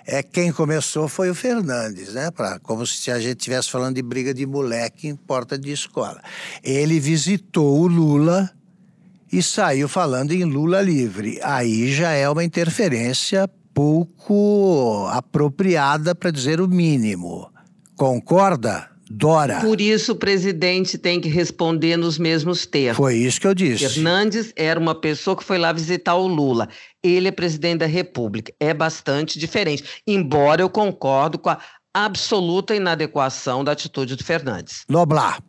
é 0.05 0.23
quem 0.23 0.53
começou 0.53 1.09
foi 1.09 1.29
o 1.29 1.35
Fernandes, 1.35 2.13
né? 2.13 2.31
Pra, 2.31 2.59
como 2.59 2.87
se 2.87 3.11
a 3.11 3.19
gente 3.19 3.39
estivesse 3.39 3.69
falando 3.69 3.95
de 3.95 4.01
briga 4.01 4.33
de 4.33 4.45
moleque 4.45 5.07
em 5.07 5.15
porta 5.15 5.57
de 5.57 5.71
escola. 5.71 6.21
Ele 6.63 6.99
visitou 6.99 7.79
o 7.79 7.87
Lula 7.87 8.49
e 9.33 9.41
saiu 9.41 9.89
falando 9.89 10.31
em 10.31 10.43
Lula 10.43 10.79
livre. 10.79 11.39
Aí 11.41 11.91
já 11.91 12.11
é 12.11 12.29
uma 12.29 12.43
interferência 12.43 13.49
pouco 13.73 15.07
apropriada, 15.09 16.13
para 16.13 16.29
dizer 16.29 16.61
o 16.61 16.67
mínimo. 16.67 17.51
Concorda? 17.97 18.91
Dora. 19.09 19.59
Por 19.61 19.81
isso 19.81 20.11
o 20.11 20.15
presidente 20.15 20.99
tem 20.99 21.19
que 21.19 21.27
responder 21.27 21.97
nos 21.97 22.19
mesmos 22.19 22.67
termos. 22.67 22.97
Foi 22.97 23.15
isso 23.15 23.41
que 23.41 23.47
eu 23.47 23.55
disse. 23.55 23.89
Fernandes 23.89 24.53
era 24.55 24.79
uma 24.79 24.93
pessoa 24.93 25.35
que 25.35 25.43
foi 25.43 25.57
lá 25.57 25.73
visitar 25.73 26.13
o 26.13 26.27
Lula. 26.27 26.69
Ele 27.01 27.27
é 27.27 27.31
presidente 27.31 27.79
da 27.79 27.87
República. 27.87 28.53
É 28.59 28.71
bastante 28.71 29.39
diferente. 29.39 29.83
Embora 30.07 30.61
eu 30.61 30.69
concordo 30.69 31.39
com 31.39 31.49
a 31.49 31.57
absoluta 31.91 32.75
inadequação 32.75 33.63
da 33.63 33.71
atitude 33.71 34.15
do 34.15 34.23
Fernandes. 34.23 34.83
Noblar. 34.87 35.39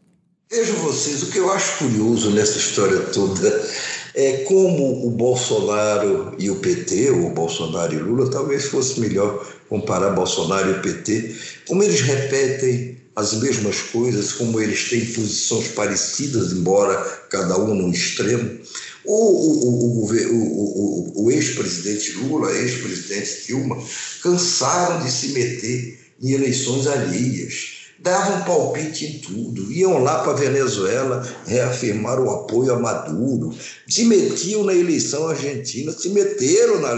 Vejam 0.50 0.76
vocês, 0.76 1.22
o 1.22 1.30
que 1.30 1.38
eu 1.38 1.50
acho 1.50 1.78
curioso 1.78 2.30
nessa 2.30 2.58
história 2.58 3.00
toda 3.00 3.70
é 4.14 4.44
como 4.44 5.06
o 5.06 5.10
Bolsonaro 5.10 6.36
e 6.38 6.50
o 6.50 6.56
PT, 6.56 7.10
ou 7.10 7.30
Bolsonaro 7.30 7.94
e 7.94 7.98
Lula, 7.98 8.30
talvez 8.30 8.66
fosse 8.66 9.00
melhor 9.00 9.44
comparar 9.68 10.10
Bolsonaro 10.10 10.68
e 10.68 10.72
o 10.74 10.82
PT, 10.82 11.34
como 11.66 11.82
eles 11.82 12.02
repetem 12.02 12.98
as 13.16 13.32
mesmas 13.34 13.80
coisas, 13.80 14.32
como 14.32 14.60
eles 14.60 14.90
têm 14.90 15.06
posições 15.06 15.68
parecidas, 15.68 16.52
embora 16.52 16.96
cada 17.30 17.58
um 17.58 17.74
num 17.74 17.90
extremo. 17.90 18.58
O, 19.04 19.14
o, 19.14 20.04
o, 20.04 21.24
o 21.24 21.30
ex-presidente 21.30 22.12
Lula, 22.18 22.52
ex-presidente 22.52 23.46
Dilma, 23.46 23.82
cansaram 24.22 25.02
de 25.04 25.10
se 25.10 25.28
meter 25.28 25.98
em 26.22 26.32
eleições 26.32 26.86
alheias 26.86 27.73
davam 28.04 28.44
palpite 28.44 29.06
em 29.06 29.18
tudo, 29.20 29.72
iam 29.72 30.02
lá 30.02 30.18
para 30.22 30.32
a 30.32 30.36
Venezuela 30.36 31.26
reafirmar 31.46 32.20
o 32.20 32.28
apoio 32.28 32.74
a 32.74 32.78
Maduro, 32.78 33.54
se 33.88 34.04
metiam 34.04 34.62
na 34.62 34.74
eleição 34.74 35.26
argentina, 35.26 35.90
se 35.90 36.10
meteram 36.10 36.82
na, 36.82 36.94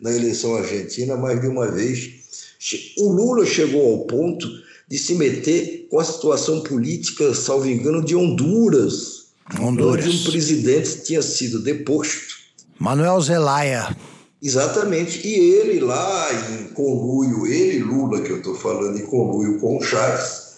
na 0.00 0.12
eleição 0.12 0.54
argentina 0.54 1.16
mais 1.16 1.40
de 1.40 1.48
uma 1.48 1.66
vez. 1.66 2.08
O 2.98 3.08
Lula 3.10 3.44
chegou 3.44 3.92
ao 3.92 4.06
ponto 4.06 4.46
de 4.86 4.96
se 4.96 5.16
meter 5.16 5.88
com 5.90 5.98
a 5.98 6.04
situação 6.04 6.60
política, 6.62 7.34
salvo 7.34 7.68
engano, 7.68 8.04
de 8.04 8.14
Honduras, 8.14 9.24
Honduras. 9.60 10.06
onde 10.06 10.16
um 10.16 10.22
presidente 10.22 11.02
tinha 11.02 11.20
sido 11.20 11.60
deposto. 11.60 12.38
Manuel 12.78 13.20
Zelaya. 13.20 13.96
Exatamente. 14.42 15.26
E 15.26 15.34
ele 15.34 15.80
lá, 15.80 16.28
em 16.52 16.68
conluio, 16.68 17.46
ele, 17.46 17.82
Lula, 17.82 18.20
que 18.20 18.30
eu 18.30 18.38
estou 18.38 18.54
falando, 18.54 18.98
em 18.98 19.06
conluio 19.06 19.58
com 19.58 19.78
o 19.78 19.82
Chaves, 19.82 20.48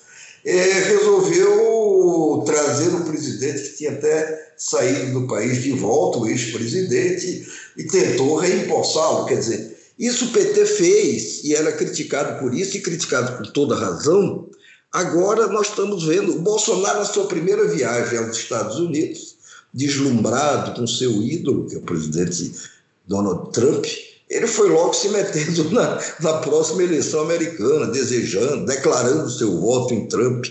é, 0.44 0.72
resolveu 0.72 2.42
trazer 2.46 2.94
o 2.94 3.04
presidente 3.04 3.62
que 3.62 3.76
tinha 3.76 3.92
até 3.92 4.52
saído 4.56 5.20
do 5.20 5.26
país 5.26 5.62
de 5.62 5.72
volta, 5.72 6.18
o 6.18 6.26
ex-presidente, 6.26 7.46
e 7.76 7.84
tentou 7.84 8.36
reempossá-lo. 8.36 9.26
Quer 9.26 9.38
dizer, 9.38 9.78
isso 9.98 10.26
o 10.26 10.32
PT 10.32 10.66
fez 10.66 11.44
e 11.44 11.54
era 11.54 11.72
criticado 11.72 12.38
por 12.40 12.54
isso 12.54 12.76
e 12.76 12.80
criticado 12.80 13.36
por 13.36 13.46
toda 13.48 13.76
razão. 13.76 14.48
Agora 14.92 15.46
nós 15.46 15.68
estamos 15.68 16.04
vendo 16.04 16.36
o 16.36 16.40
Bolsonaro, 16.40 16.98
na 16.98 17.04
sua 17.04 17.26
primeira 17.26 17.68
viagem 17.68 18.18
aos 18.18 18.36
Estados 18.36 18.78
Unidos, 18.78 19.36
deslumbrado 19.72 20.74
com 20.74 20.86
seu 20.86 21.22
ídolo, 21.22 21.66
que 21.66 21.76
é 21.76 21.78
o 21.78 21.82
presidente 21.82 22.52
Donald 23.10 23.50
Trump, 23.52 23.84
ele 24.30 24.46
foi 24.46 24.68
logo 24.68 24.94
se 24.94 25.08
metendo 25.08 25.68
na, 25.74 26.00
na 26.20 26.34
próxima 26.34 26.84
eleição 26.84 27.22
americana, 27.22 27.88
desejando, 27.88 28.64
declarando 28.64 29.28
seu 29.28 29.60
voto 29.60 29.92
em 29.92 30.06
Trump. 30.06 30.46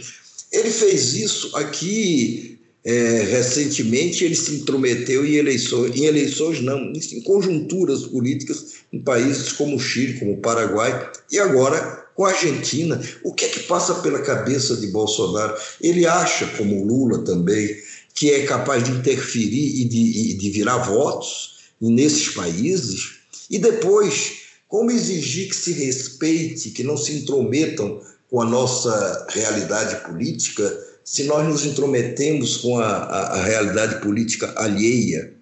Ele 0.51 0.69
fez 0.69 1.13
isso 1.13 1.55
aqui 1.55 2.59
é, 2.83 3.23
recentemente, 3.31 4.25
ele 4.25 4.35
se 4.35 4.55
intrometeu 4.55 5.25
em 5.25 5.35
eleições, 5.35 5.95
em 5.95 6.03
eleições 6.03 6.59
não, 6.59 6.91
em 6.91 7.21
conjunturas 7.21 8.03
políticas 8.03 8.73
em 8.91 8.99
países 8.99 9.53
como 9.53 9.77
o 9.77 9.79
Chile, 9.79 10.19
como 10.19 10.33
o 10.33 10.41
Paraguai 10.41 11.09
e 11.31 11.39
agora 11.39 12.07
com 12.13 12.25
a 12.25 12.31
Argentina. 12.31 13.01
O 13.23 13.33
que 13.33 13.45
é 13.45 13.47
que 13.47 13.61
passa 13.61 13.95
pela 13.95 14.19
cabeça 14.19 14.75
de 14.75 14.87
Bolsonaro? 14.87 15.55
Ele 15.79 16.05
acha, 16.05 16.45
como 16.57 16.85
Lula 16.85 17.19
também, 17.19 17.77
que 18.13 18.31
é 18.31 18.43
capaz 18.43 18.83
de 18.83 18.91
interferir 18.91 19.81
e 19.81 19.85
de, 19.85 20.33
de 20.33 20.49
virar 20.49 20.79
votos? 20.79 21.58
Nesses 21.79 22.29
países, 22.29 23.19
e 23.49 23.57
depois, 23.57 24.39
como 24.67 24.91
exigir 24.91 25.49
que 25.49 25.55
se 25.55 25.71
respeite, 25.73 26.71
que 26.71 26.83
não 26.83 26.97
se 26.97 27.13
intrometam 27.13 28.01
com 28.29 28.41
a 28.41 28.45
nossa 28.45 29.27
realidade 29.29 30.07
política, 30.07 30.87
se 31.03 31.23
nós 31.23 31.47
nos 31.47 31.65
intrometemos 31.65 32.57
com 32.57 32.77
a, 32.79 32.87
a, 32.87 33.39
a 33.39 33.43
realidade 33.43 34.01
política 34.01 34.53
alheia. 34.55 35.33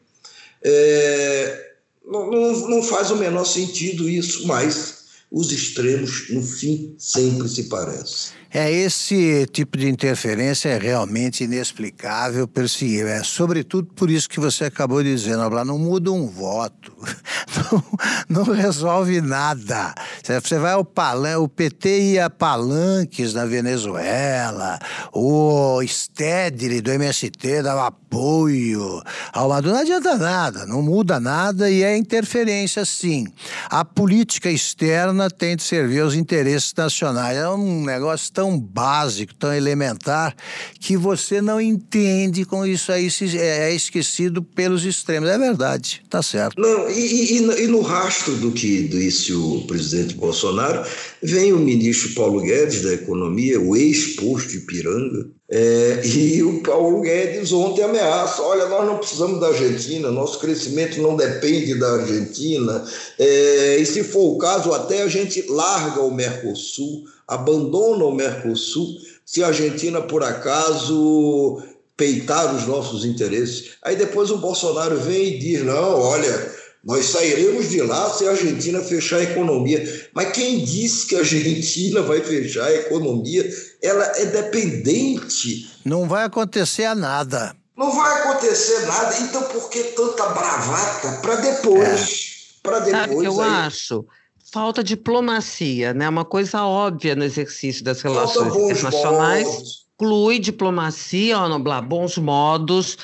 É, 0.63 1.71
não, 2.05 2.31
não, 2.31 2.69
não 2.69 2.83
faz 2.83 3.11
o 3.11 3.17
menor 3.17 3.43
sentido 3.43 4.09
isso, 4.09 4.47
mas 4.47 4.97
os 5.29 5.51
extremos, 5.51 6.29
no 6.29 6.41
fim, 6.41 6.95
sempre 6.97 7.49
se 7.49 7.63
parecem. 7.63 8.31
É, 8.53 8.71
esse 8.71 9.45
tipo 9.51 9.77
de 9.77 9.89
interferência 9.89 10.69
é 10.69 10.77
realmente 10.77 11.43
inexplicável, 11.43 12.47
perseguível. 12.47 13.09
É 13.09 13.23
sobretudo 13.23 13.89
por 13.93 14.09
isso 14.09 14.29
que 14.29 14.39
você 14.39 14.65
acabou 14.65 15.03
de 15.03 15.13
dizer, 15.13 15.35
não 15.37 15.77
muda 15.77 16.11
um 16.11 16.27
voto, 16.27 16.93
não, 18.29 18.43
não 18.45 18.53
resolve 18.53 19.19
nada. 19.21 19.93
Você 20.23 20.57
vai 20.57 20.73
ao 20.73 20.85
palanque, 20.85 21.37
o 21.37 21.49
PT 21.49 21.99
ia 22.13 22.25
a 22.25 22.29
palanques 22.29 23.33
na 23.33 23.45
Venezuela, 23.45 24.79
o 25.11 25.79
Stedley 25.85 26.81
do 26.81 26.91
MST 26.91 27.61
dava 27.61 27.87
apoio 27.87 29.01
ao 29.33 29.49
Maduro, 29.49 29.73
não 29.73 29.81
adianta 29.81 30.15
nada, 30.15 30.65
não 30.65 30.81
muda 30.81 31.19
nada 31.19 31.69
e 31.69 31.83
é 31.83 31.97
interferência 31.97 32.85
sim. 32.85 33.27
A 33.69 33.83
política 33.83 34.49
externa 34.49 35.29
tem 35.29 35.55
de 35.55 35.63
servir 35.63 36.01
aos 36.01 36.13
interesses 36.13 36.73
nacionais, 36.75 37.37
é 37.37 37.49
um 37.49 37.83
negócio 37.83 38.31
tão 38.37 38.59
básico, 38.59 39.33
tão 39.33 39.51
elementar, 39.51 40.35
que 40.79 40.95
você 40.95 41.41
não 41.41 41.59
entende 41.59 42.45
como 42.45 42.67
isso 42.67 42.91
aí 42.91 43.09
é 43.33 43.73
esquecido 43.73 44.43
pelos 44.43 44.85
extremos. 44.85 45.27
É 45.27 45.39
verdade, 45.39 46.03
tá 46.07 46.21
certo. 46.21 46.61
Não, 46.61 46.87
e, 46.87 47.39
e, 47.39 47.63
e 47.63 47.67
no 47.67 47.81
rastro 47.81 48.35
do 48.35 48.51
que 48.51 48.83
disse 48.83 49.33
o 49.33 49.65
presidente 49.65 50.13
Bolsonaro, 50.13 50.87
vem 51.23 51.51
o 51.51 51.57
ministro 51.57 52.13
Paulo 52.13 52.39
Guedes 52.39 52.83
da 52.83 52.93
Economia, 52.93 53.59
o 53.59 53.75
ex-posto 53.75 54.51
de 54.51 54.59
Piranga, 54.59 55.31
é, 55.49 56.01
e 56.05 56.43
o 56.43 56.61
Paulo 56.61 56.99
Guedes 56.99 57.53
ontem 57.53 57.81
ameaça: 57.81 58.41
olha, 58.41 58.67
nós 58.67 58.85
não 58.85 58.97
precisamos 58.97 59.39
da 59.39 59.47
Argentina, 59.47 60.11
nosso 60.11 60.39
crescimento 60.39 61.01
não 61.01 61.15
depende 61.15 61.73
da 61.75 61.93
Argentina, 61.93 62.83
é, 63.17 63.77
e 63.77 63.85
se 63.85 64.03
for 64.03 64.35
o 64.35 64.37
caso, 64.37 64.73
até 64.73 65.03
a 65.03 65.07
gente 65.07 65.45
larga 65.47 66.01
o 66.01 66.13
Mercosul, 66.13 67.05
abandona 67.25 68.03
o 68.03 68.13
Mercosul, 68.13 68.97
se 69.25 69.41
a 69.41 69.47
Argentina, 69.47 70.01
por 70.01 70.21
acaso, 70.21 71.63
peitar 71.95 72.53
os 72.53 72.67
nossos 72.67 73.05
interesses. 73.05 73.77
Aí 73.81 73.95
depois 73.95 74.29
o 74.29 74.39
Bolsonaro 74.39 74.97
vem 74.97 75.35
e 75.35 75.39
diz: 75.39 75.63
não, 75.63 76.01
olha. 76.01 76.66
Nós 76.87 77.07
sairemos 77.07 77.69
de 77.69 77.81
lá 77.81 78.09
se 78.13 78.25
a 78.25 78.31
Argentina 78.31 78.79
fechar 78.79 79.17
a 79.17 79.23
economia. 79.23 80.09
Mas 80.13 80.31
quem 80.31 80.63
disse 80.63 81.05
que 81.05 81.15
a 81.17 81.19
Argentina 81.19 82.01
vai 82.01 82.21
fechar 82.21 82.63
a 82.63 82.73
economia? 82.73 83.45
Ela 83.83 84.05
é 84.15 84.25
dependente. 84.27 85.69
Não 85.83 86.07
vai 86.07 86.23
acontecer 86.23 86.95
nada. 86.95 87.53
Não 87.75 87.93
vai 87.93 88.21
acontecer 88.21 88.85
nada. 88.85 89.17
Então 89.19 89.43
por 89.43 89.69
que 89.69 89.83
tanta 89.83 90.27
bravata 90.29 91.19
para 91.21 91.35
depois? 91.35 92.55
É. 92.55 92.61
Para 92.63 92.79
depois. 92.79 93.01
Sabe 93.01 93.15
o 93.15 93.19
que 93.19 93.27
eu 93.27 93.41
aí... 93.41 93.49
acho? 93.49 94.05
Falta 94.49 94.81
diplomacia, 94.81 95.93
né? 95.93 96.07
Uma 96.07 96.23
coisa 96.23 96.63
óbvia 96.63 97.17
no 97.17 97.25
exercício 97.25 97.83
das 97.83 98.01
relações 98.01 98.55
internacionais. 98.55 99.85
Inclui 99.95 100.39
diplomacia, 100.39 101.37
bons 101.85 102.17
modos, 102.17 102.97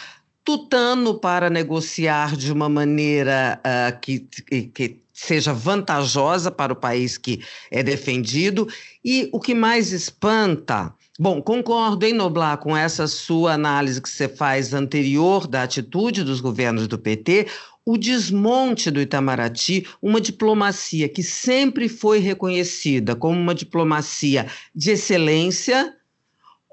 tutano 0.44 1.16
para 1.16 1.50
negociar 1.50 2.36
de 2.36 2.52
uma 2.52 2.68
maneira 2.68 3.60
uh, 3.60 4.00
que, 4.00 4.20
que 4.20 5.00
seja 5.14 5.54
vantajosa 5.54 6.52
para 6.52 6.74
o 6.74 6.76
país 6.76 7.18
que 7.18 7.42
é 7.72 7.84
defendido. 7.84 8.68
E 9.04 9.30
o 9.32 9.40
que 9.40 9.54
mais 9.54 9.92
espanta. 9.92 10.94
Bom, 11.20 11.42
concordo 11.42 12.06
em 12.06 12.14
Noblar 12.14 12.58
com 12.58 12.76
essa 12.76 13.08
sua 13.08 13.54
análise 13.54 14.02
que 14.02 14.10
você 14.10 14.28
faz 14.28 14.74
anterior 14.74 15.46
da 15.46 15.64
atitude 15.64 16.24
dos 16.24 16.42
governos 16.42 16.88
do 16.88 16.98
PT, 16.98 17.48
o 17.86 17.98
desmonte 17.98 18.90
do 18.90 19.00
Itamaraty, 19.00 19.86
uma 20.02 20.20
diplomacia 20.20 21.08
que 21.08 21.22
sempre 21.22 21.88
foi 21.88 22.20
reconhecida 22.20 23.16
como 23.16 23.40
uma 23.40 23.54
diplomacia 23.54 24.48
de 24.74 24.92
excelência, 24.92 25.94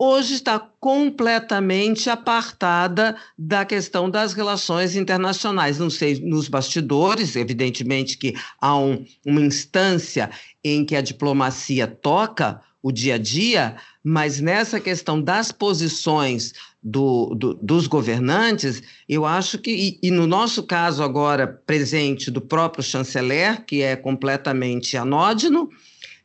hoje 0.01 0.33
está 0.33 0.59
completamente 0.59 2.09
apartada 2.09 3.15
da 3.37 3.67
questão 3.67 4.09
das 4.09 4.33
relações 4.33 4.97
internacionais. 4.97 5.79
Não 5.79 5.91
sei, 5.91 6.19
nos 6.21 6.49
bastidores, 6.49 7.37
evidentemente 7.37 8.17
que 8.17 8.35
há 8.59 8.79
um, 8.79 9.05
uma 9.27 9.43
instância 9.43 10.31
em 10.65 10.87
que 10.87 10.97
a 10.97 11.03
diplomacia 11.03 11.87
toca 11.87 12.63
o 12.83 12.91
dia 12.91 13.17
a 13.17 13.19
dia, 13.19 13.77
mas 14.03 14.41
nessa 14.41 14.81
questão 14.81 15.21
das 15.21 15.53
posições 15.53 16.55
do, 16.83 17.35
do, 17.35 17.53
dos 17.53 17.87
governantes, 17.87 18.83
eu 19.07 19.27
acho 19.27 19.59
que, 19.59 19.71
e, 19.71 20.09
e, 20.09 20.11
no 20.11 20.27
nosso 20.27 20.63
caso 20.63 21.03
agora 21.03 21.47
presente 21.47 22.31
do 22.31 22.41
próprio 22.41 22.83
chanceler, 22.83 23.67
que 23.67 23.83
é 23.83 23.97
completamente 23.97 24.97
anódino, 24.97 25.69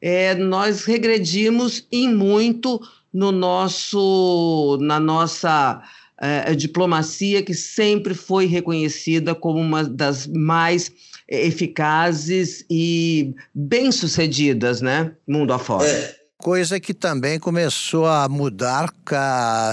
é, 0.01 0.33
nós 0.33 0.85
regredimos 0.85 1.85
em 1.91 2.07
muito 2.07 2.79
no 3.15 3.31
nosso, 3.31 4.77
na 4.81 4.99
nossa 4.99 5.81
é, 6.19 6.53
diplomacia, 6.53 7.41
que 7.41 7.53
sempre 7.53 8.13
foi 8.13 8.45
reconhecida 8.45 9.33
como 9.33 9.57
uma 9.57 9.85
das 9.85 10.27
mais 10.27 10.91
eficazes 11.25 12.65
e 12.69 13.33
bem-sucedidas, 13.53 14.81
né? 14.81 15.13
Mundo 15.25 15.53
afora. 15.53 15.87
É 15.87 16.25
coisa 16.45 16.79
que 16.79 16.93
também 16.93 17.39
começou 17.39 18.05
a 18.05 18.29
mudar 18.29 18.93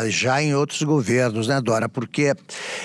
já 0.09 0.43
em 0.43 0.55
outros 0.55 0.83
governos, 0.83 1.47
né, 1.47 1.61
Dora? 1.61 1.87
Porque, 1.87 2.33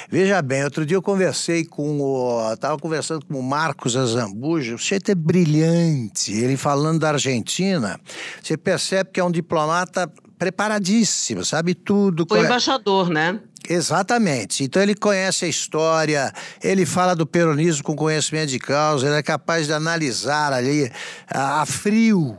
veja 0.10 0.42
bem, 0.42 0.66
outro 0.66 0.86
dia 0.86 0.98
eu 0.98 1.02
conversei 1.02 1.64
com 1.64 2.02
o. 2.02 2.52
Estava 2.52 2.78
conversando 2.78 3.26
com 3.26 3.40
o 3.40 3.44
Marcos 3.44 3.96
Azambuja, 3.96 4.76
o 4.76 4.78
sujeito 4.78 5.12
é 5.12 5.16
brilhante. 5.16 6.34
Ele 6.34 6.58
falando 6.58 7.00
da 7.00 7.12
Argentina, 7.12 7.98
você 8.44 8.58
percebe 8.58 9.12
que 9.14 9.22
é 9.22 9.24
um 9.24 9.32
diplomata 9.32 10.12
preparadíssimo, 10.38 11.44
sabe 11.44 11.74
tudo. 11.74 12.26
Foi 12.28 12.42
embaixador, 12.42 13.10
né? 13.10 13.40
Exatamente. 13.70 14.64
Então 14.64 14.82
ele 14.82 14.96
conhece 14.96 15.46
a 15.46 15.48
história, 15.48 16.32
ele 16.64 16.86
fala 16.86 17.16
do 17.16 17.26
peronismo 17.26 17.84
com 17.84 17.96
conhecimento 17.96 18.50
de 18.50 18.60
causa, 18.60 19.08
ele 19.08 19.16
é 19.16 19.24
capaz 19.24 19.68
de 19.68 19.74
analisar 19.74 20.54
ali 20.54 20.92
a, 21.30 21.62
a 21.62 21.66
frio 21.66 22.38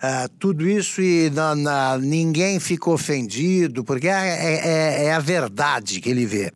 Uh, 0.00 0.26
tudo 0.38 0.66
isso 0.66 1.02
e 1.02 1.28
na, 1.28 1.54
na, 1.54 1.98
ninguém 1.98 2.58
fica 2.58 2.88
ofendido, 2.88 3.84
porque 3.84 4.08
é, 4.08 4.12
é, 4.12 4.54
é, 4.54 5.04
é, 5.04 5.12
a 5.12 5.18
verdade 5.18 6.00
que 6.00 6.08
ele 6.08 6.24
vê. 6.24 6.50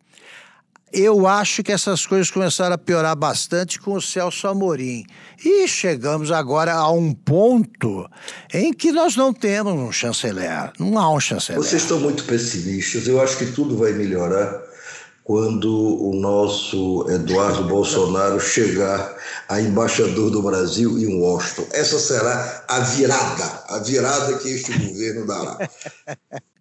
Eu 0.97 1.27
acho 1.27 1.61
que 1.65 1.73
essas 1.73 2.07
coisas 2.07 2.31
começaram 2.31 2.77
a 2.77 2.79
piorar 2.79 3.17
bastante 3.17 3.81
com 3.81 3.95
o 3.95 4.01
Celso 4.01 4.47
Amorim. 4.47 5.05
E 5.45 5.67
chegamos 5.67 6.31
agora 6.31 6.73
a 6.73 6.89
um 6.89 7.13
ponto 7.13 8.09
em 8.53 8.73
que 8.73 8.93
nós 8.93 9.17
não 9.17 9.35
temos 9.35 9.73
um 9.73 9.91
chanceler. 9.91 10.73
Não 10.79 10.97
há 10.97 11.13
um 11.13 11.19
chanceler. 11.19 11.61
Vocês 11.61 11.83
estão 11.83 11.99
muito 11.99 12.23
pessimistas. 12.23 13.09
Eu 13.09 13.21
acho 13.21 13.37
que 13.39 13.47
tudo 13.47 13.77
vai 13.77 13.91
melhorar 13.91 14.63
quando 15.25 15.69
o 15.75 16.15
nosso 16.15 17.05
Eduardo 17.11 17.65
Bolsonaro 17.67 18.39
chegar 18.39 19.17
a 19.49 19.61
embaixador 19.61 20.31
do 20.31 20.43
Brasil 20.43 20.97
em 20.97 21.21
Washington. 21.21 21.67
Essa 21.73 21.99
será 21.99 22.65
a 22.69 22.79
virada, 22.79 23.65
a 23.69 23.81
virada 23.81 24.39
que 24.39 24.49
este 24.49 24.73
governo 24.79 25.27
dará. 25.27 25.59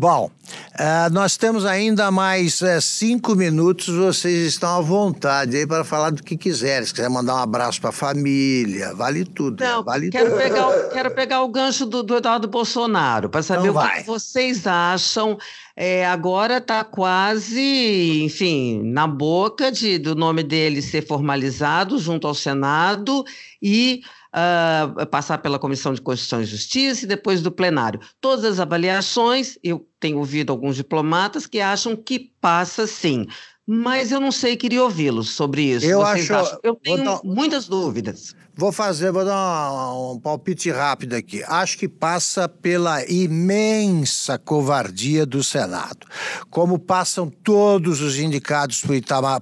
Bom, 0.00 0.30
uh, 0.78 1.12
nós 1.12 1.36
temos 1.36 1.66
ainda 1.66 2.08
mais 2.08 2.60
uh, 2.60 2.80
cinco 2.80 3.34
minutos. 3.34 3.88
Vocês 3.88 4.46
estão 4.46 4.78
à 4.78 4.80
vontade 4.80 5.56
aí 5.56 5.66
para 5.66 5.82
falar 5.82 6.10
do 6.10 6.22
que 6.22 6.36
quiserem. 6.36 6.86
Se 6.86 6.94
quiser 6.94 7.10
mandar 7.10 7.34
um 7.34 7.38
abraço 7.38 7.80
para 7.80 7.90
a 7.90 7.92
família, 7.92 8.94
vale 8.94 9.24
tudo. 9.24 9.60
Não, 9.60 9.78
né? 9.78 9.84
vale 9.84 10.08
quero, 10.08 10.30
tudo. 10.30 10.38
Pegar 10.38 10.68
o, 10.68 10.90
quero 10.90 11.10
pegar 11.10 11.42
o 11.42 11.48
gancho 11.48 11.84
do, 11.84 12.04
do 12.04 12.16
Eduardo 12.16 12.46
Bolsonaro 12.46 13.28
para 13.28 13.42
saber 13.42 13.70
então 13.70 13.82
o 13.82 13.90
que 13.90 14.06
vocês 14.06 14.68
acham. 14.68 15.36
É, 15.80 16.04
agora 16.04 16.56
está 16.56 16.82
quase, 16.82 18.24
enfim, 18.24 18.82
na 18.82 19.06
boca 19.06 19.70
de, 19.70 19.96
do 19.96 20.16
nome 20.16 20.42
dele 20.42 20.82
ser 20.82 21.06
formalizado 21.06 22.00
junto 22.00 22.26
ao 22.26 22.34
Senado 22.34 23.24
e 23.62 24.02
uh, 24.34 25.06
passar 25.06 25.38
pela 25.38 25.56
Comissão 25.56 25.94
de 25.94 26.00
Constituição 26.00 26.42
e 26.42 26.46
Justiça 26.46 27.04
e 27.04 27.08
depois 27.08 27.40
do 27.42 27.52
plenário. 27.52 28.00
Todas 28.20 28.44
as 28.44 28.58
avaliações, 28.58 29.56
eu 29.62 29.86
tenho 30.00 30.18
ouvido 30.18 30.50
alguns 30.50 30.74
diplomatas 30.74 31.46
que 31.46 31.60
acham 31.60 31.94
que 31.94 32.32
passa 32.40 32.84
sim. 32.84 33.28
Mas 33.64 34.10
eu 34.10 34.18
não 34.18 34.32
sei, 34.32 34.56
queria 34.56 34.82
ouvi-los 34.82 35.30
sobre 35.30 35.62
isso. 35.62 35.86
Eu 35.86 36.00
Vocês 36.00 36.28
acho. 36.28 36.34
Acham? 36.34 36.60
Eu 36.64 36.74
tenho 36.74 37.04
dar... 37.04 37.20
muitas 37.22 37.68
dúvidas. 37.68 38.34
Vou 38.60 38.72
fazer, 38.72 39.12
vou 39.12 39.24
dar 39.24 39.72
um, 39.72 40.14
um, 40.14 40.18
palpite 40.18 40.68
rápido 40.68 41.14
aqui. 41.14 41.44
Acho 41.46 41.78
que 41.78 41.88
passa 41.88 42.48
pela 42.48 43.08
imensa 43.08 44.36
covardia 44.36 45.24
do 45.24 45.44
Senado. 45.44 46.04
Como 46.50 46.76
passam 46.76 47.30
todos 47.30 48.00
os 48.00 48.18
indicados 48.18 48.82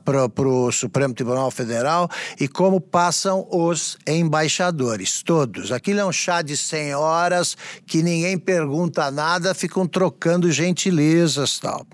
para 0.04 0.46
o 0.46 0.70
Supremo 0.70 1.14
Tribunal 1.14 1.50
Federal 1.50 2.10
e 2.38 2.46
como 2.46 2.78
passam 2.78 3.48
os 3.50 3.96
embaixadores, 4.06 5.22
todos. 5.22 5.72
Aquilo 5.72 6.00
é 6.00 6.04
um 6.04 6.12
chá 6.12 6.42
de 6.42 6.54
senhoras 6.54 7.56
que 7.86 8.02
ninguém 8.02 8.36
pergunta 8.36 9.10
nada, 9.10 9.54
ficam 9.54 9.86
trocando 9.86 10.52
gentilezas 10.52 11.58
tal. 11.58 11.86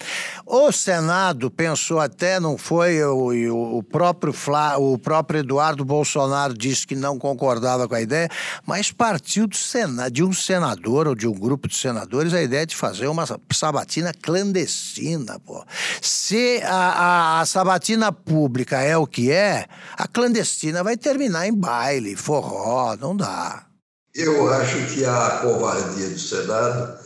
O 0.44 0.72
Senado 0.72 1.52
pensou 1.52 2.00
até, 2.00 2.40
não 2.40 2.58
foi, 2.58 3.00
o, 3.04 3.76
o, 3.78 3.82
próprio, 3.84 4.34
o 4.80 4.98
próprio 4.98 5.38
Eduardo 5.38 5.84
Bolsonaro 5.84 6.52
disse 6.52 6.84
que 6.84 6.96
não 6.96 7.11
não 7.12 7.18
concordava 7.18 7.86
com 7.86 7.94
a 7.94 8.00
ideia, 8.00 8.28
mas 8.66 8.90
partiu 8.90 9.46
Sena, 9.52 10.10
de 10.10 10.24
um 10.24 10.32
senador 10.32 11.06
ou 11.06 11.14
de 11.14 11.28
um 11.28 11.32
grupo 11.32 11.68
de 11.68 11.76
senadores 11.76 12.32
a 12.32 12.42
ideia 12.42 12.66
de 12.66 12.74
fazer 12.74 13.06
uma 13.06 13.24
sabatina 13.52 14.12
clandestina. 14.14 15.38
Pô. 15.40 15.64
Se 16.00 16.60
a, 16.64 16.74
a, 16.74 17.40
a 17.40 17.46
sabatina 17.46 18.10
pública 18.10 18.80
é 18.80 18.96
o 18.96 19.06
que 19.06 19.30
é, 19.30 19.66
a 19.96 20.08
clandestina 20.08 20.82
vai 20.82 20.96
terminar 20.96 21.46
em 21.46 21.54
baile, 21.54 22.16
forró, 22.16 22.96
não 22.96 23.16
dá. 23.16 23.66
Eu 24.14 24.52
acho 24.52 24.86
que 24.94 25.04
a 25.04 25.40
covardia 25.42 26.08
do 26.08 26.18
Senado 26.18 27.02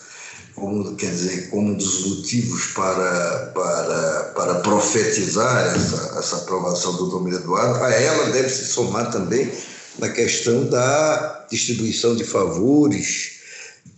como 0.55 0.97
quer 0.97 1.11
dizer 1.11 1.51
como 1.51 1.73
um 1.73 1.75
dos 1.75 2.07
motivos 2.07 2.69
para 2.69 3.53
para 3.55 4.33
para 4.35 4.55
profetizar 4.61 5.67
essa, 5.77 6.19
essa 6.19 6.37
aprovação 6.37 6.95
do 6.95 7.11
Dom 7.11 7.29
Eduardo 7.29 7.85
a 7.85 7.91
ela 7.93 8.31
deve 8.31 8.49
se 8.49 8.65
somar 8.65 9.11
também 9.11 9.53
na 9.99 10.09
questão 10.09 10.65
da 10.65 11.47
distribuição 11.51 12.15
de 12.15 12.25
favores 12.25 13.37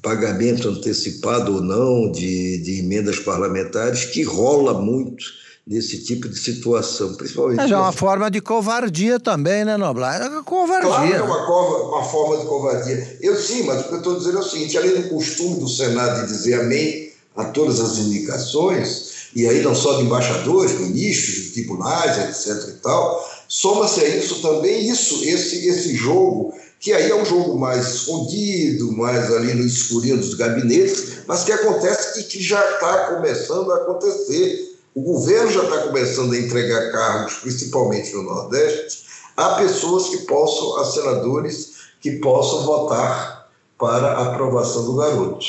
pagamento 0.02 0.68
antecipado 0.68 1.56
ou 1.56 1.60
não 1.60 2.10
de, 2.10 2.58
de 2.58 2.78
emendas 2.78 3.18
parlamentares, 3.18 4.04
que 4.04 4.22
rola 4.22 4.74
muito 4.74 5.24
nesse 5.66 6.02
tipo 6.04 6.28
de 6.28 6.38
situação, 6.38 7.14
principalmente. 7.14 7.58
Mas 7.58 7.70
é 7.70 7.76
uma 7.76 7.92
forma 7.92 8.30
de 8.30 8.40
covardia 8.40 9.20
também, 9.20 9.64
né, 9.64 9.76
Noblar? 9.76 10.22
É 10.22 10.42
covardia. 10.42 10.88
Claro 10.88 11.12
é 11.14 11.22
uma, 11.22 11.88
uma 11.88 12.04
forma 12.04 12.38
de 12.38 12.46
covardia. 12.46 13.18
Eu 13.20 13.36
sim, 13.36 13.64
mas 13.64 13.82
o 13.82 13.84
que 13.84 13.94
eu 13.94 13.98
estou 13.98 14.16
dizendo 14.16 14.38
é 14.38 14.40
o 14.40 14.44
seguinte: 14.44 14.78
além 14.78 15.02
do 15.02 15.08
costume 15.10 15.60
do 15.60 15.68
Senado 15.68 16.22
de 16.22 16.32
dizer 16.32 16.60
amém 16.60 17.12
a 17.36 17.44
todas 17.44 17.80
as 17.80 17.98
indicações, 17.98 19.30
e 19.34 19.46
aí 19.46 19.62
não 19.62 19.74
só 19.74 19.98
de 19.98 20.04
embaixadores, 20.04 20.78
ministros, 20.80 21.34
de 21.34 21.50
tribunais, 21.50 22.46
etc. 22.46 22.68
e 22.70 22.72
tal, 22.80 23.28
soma-se 23.48 24.00
a 24.00 24.08
isso 24.08 24.40
também 24.42 24.88
isso, 24.88 25.24
esse, 25.24 25.66
esse 25.66 25.96
jogo 25.96 26.54
que 26.80 26.92
aí 26.92 27.10
é 27.10 27.14
um 27.14 27.24
jogo 27.24 27.58
mais 27.58 27.94
escondido, 27.94 28.92
mais 28.92 29.32
ali 29.32 29.52
no 29.54 29.66
escurinho 29.66 30.16
dos 30.16 30.34
gabinetes, 30.34 31.24
mas 31.26 31.42
que 31.42 31.52
acontece 31.52 32.20
e 32.20 32.24
que 32.24 32.40
já 32.40 32.60
está 32.74 33.14
começando 33.14 33.72
a 33.72 33.76
acontecer. 33.76 34.76
O 34.94 35.02
governo 35.02 35.50
já 35.50 35.64
está 35.64 35.78
começando 35.78 36.32
a 36.32 36.38
entregar 36.38 36.92
cargos, 36.92 37.34
principalmente 37.34 38.14
no 38.14 38.22
Nordeste, 38.22 39.04
a 39.36 39.54
pessoas 39.54 40.08
que 40.08 40.18
possam, 40.18 40.78
a 40.78 40.84
senadores 40.84 41.72
que 42.00 42.12
possam 42.18 42.64
votar 42.64 43.48
para 43.76 44.12
a 44.12 44.28
aprovação 44.28 44.84
do 44.84 44.96
garoto. 44.96 45.46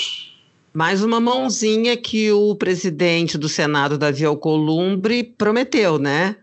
Mais 0.74 1.04
uma 1.04 1.20
mãozinha 1.20 1.98
que 1.98 2.32
o 2.32 2.56
presidente 2.56 3.38
do 3.38 3.50
Senado, 3.50 3.98
Davi 3.98 4.24
Alcolumbre, 4.24 5.24
prometeu, 5.24 5.98
né? 5.98 6.38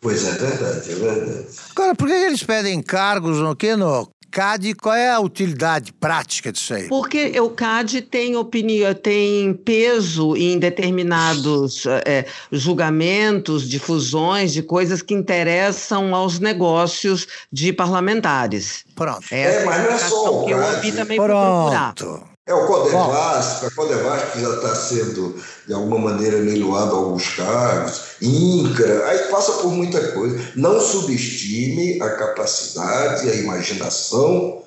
Pois 0.00 0.26
é, 0.26 0.32
verdade, 0.32 0.92
é 0.92 0.94
verdade. 0.94 1.46
Agora, 1.70 1.94
por 1.94 2.08
que 2.08 2.14
eles 2.14 2.42
pedem 2.42 2.82
cargos 2.82 3.38
no 3.38 3.54
quê? 3.54 3.76
No 3.76 4.08
CAD, 4.30 4.74
qual 4.74 4.94
é 4.94 5.10
a 5.10 5.20
utilidade 5.20 5.92
prática 5.92 6.52
disso 6.52 6.72
aí? 6.72 6.88
Porque 6.88 7.38
o 7.40 7.50
CAD 7.50 8.02
tem 8.02 8.36
opinião, 8.36 8.94
tem 8.94 9.52
peso 9.52 10.36
em 10.36 10.58
determinados 10.58 11.84
é, 12.06 12.24
julgamentos 12.50 13.68
de 13.68 13.78
fusões, 13.78 14.52
de 14.52 14.62
coisas 14.62 15.02
que 15.02 15.12
interessam 15.12 16.14
aos 16.14 16.38
negócios 16.38 17.26
de 17.52 17.72
parlamentares. 17.72 18.84
Pronto. 18.94 19.26
é, 19.30 19.64
mas 19.64 19.84
não 19.84 19.90
é 19.90 19.98
só 19.98 20.42
o 20.42 20.46
que 20.46 20.52
eu 20.52 20.58
ouvi 20.62 20.92
também 20.92 21.16
procurar. 21.16 21.94
Pronto. 21.94 22.29
É 22.50 22.54
o 22.54 22.66
Codevasco, 22.66 23.66
a 23.66 23.70
Codevasco 23.70 24.32
que 24.32 24.40
já 24.40 24.54
está 24.56 24.74
sendo, 24.74 25.36
de 25.68 25.72
alguma 25.72 26.10
maneira, 26.10 26.36
leiloado 26.36 26.96
a 26.96 26.98
alguns 26.98 27.28
cargos, 27.28 28.16
INCRA, 28.20 29.06
aí 29.06 29.18
passa 29.30 29.52
por 29.52 29.72
muita 29.72 30.00
coisa. 30.08 30.50
Não 30.56 30.80
subestime 30.80 32.02
a 32.02 32.10
capacidade, 32.10 33.30
a 33.30 33.34
imaginação 33.36 34.64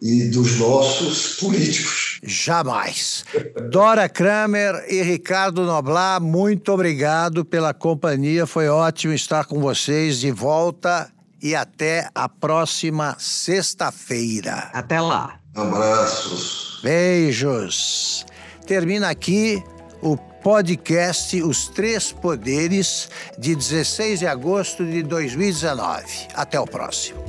e 0.00 0.28
dos 0.28 0.56
nossos 0.60 1.34
políticos. 1.40 2.20
Jamais. 2.22 3.24
Dora 3.72 4.08
Kramer 4.08 4.84
e 4.88 5.02
Ricardo 5.02 5.64
Noblar, 5.64 6.20
muito 6.20 6.72
obrigado 6.72 7.44
pela 7.44 7.74
companhia. 7.74 8.46
Foi 8.46 8.68
ótimo 8.68 9.12
estar 9.12 9.46
com 9.46 9.58
vocês 9.58 10.20
de 10.20 10.30
volta 10.30 11.10
e 11.42 11.56
até 11.56 12.08
a 12.14 12.28
próxima 12.28 13.16
sexta-feira. 13.18 14.70
Até 14.72 15.00
lá. 15.00 15.40
Abraços. 15.56 16.80
Beijos. 16.82 18.26
Termina 18.66 19.08
aqui 19.08 19.62
o 20.02 20.16
podcast 20.16 21.42
Os 21.42 21.68
Três 21.68 22.12
Poderes, 22.12 23.08
de 23.38 23.56
16 23.56 24.18
de 24.18 24.26
agosto 24.26 24.84
de 24.84 25.02
2019. 25.02 26.28
Até 26.34 26.60
o 26.60 26.66
próximo. 26.66 27.24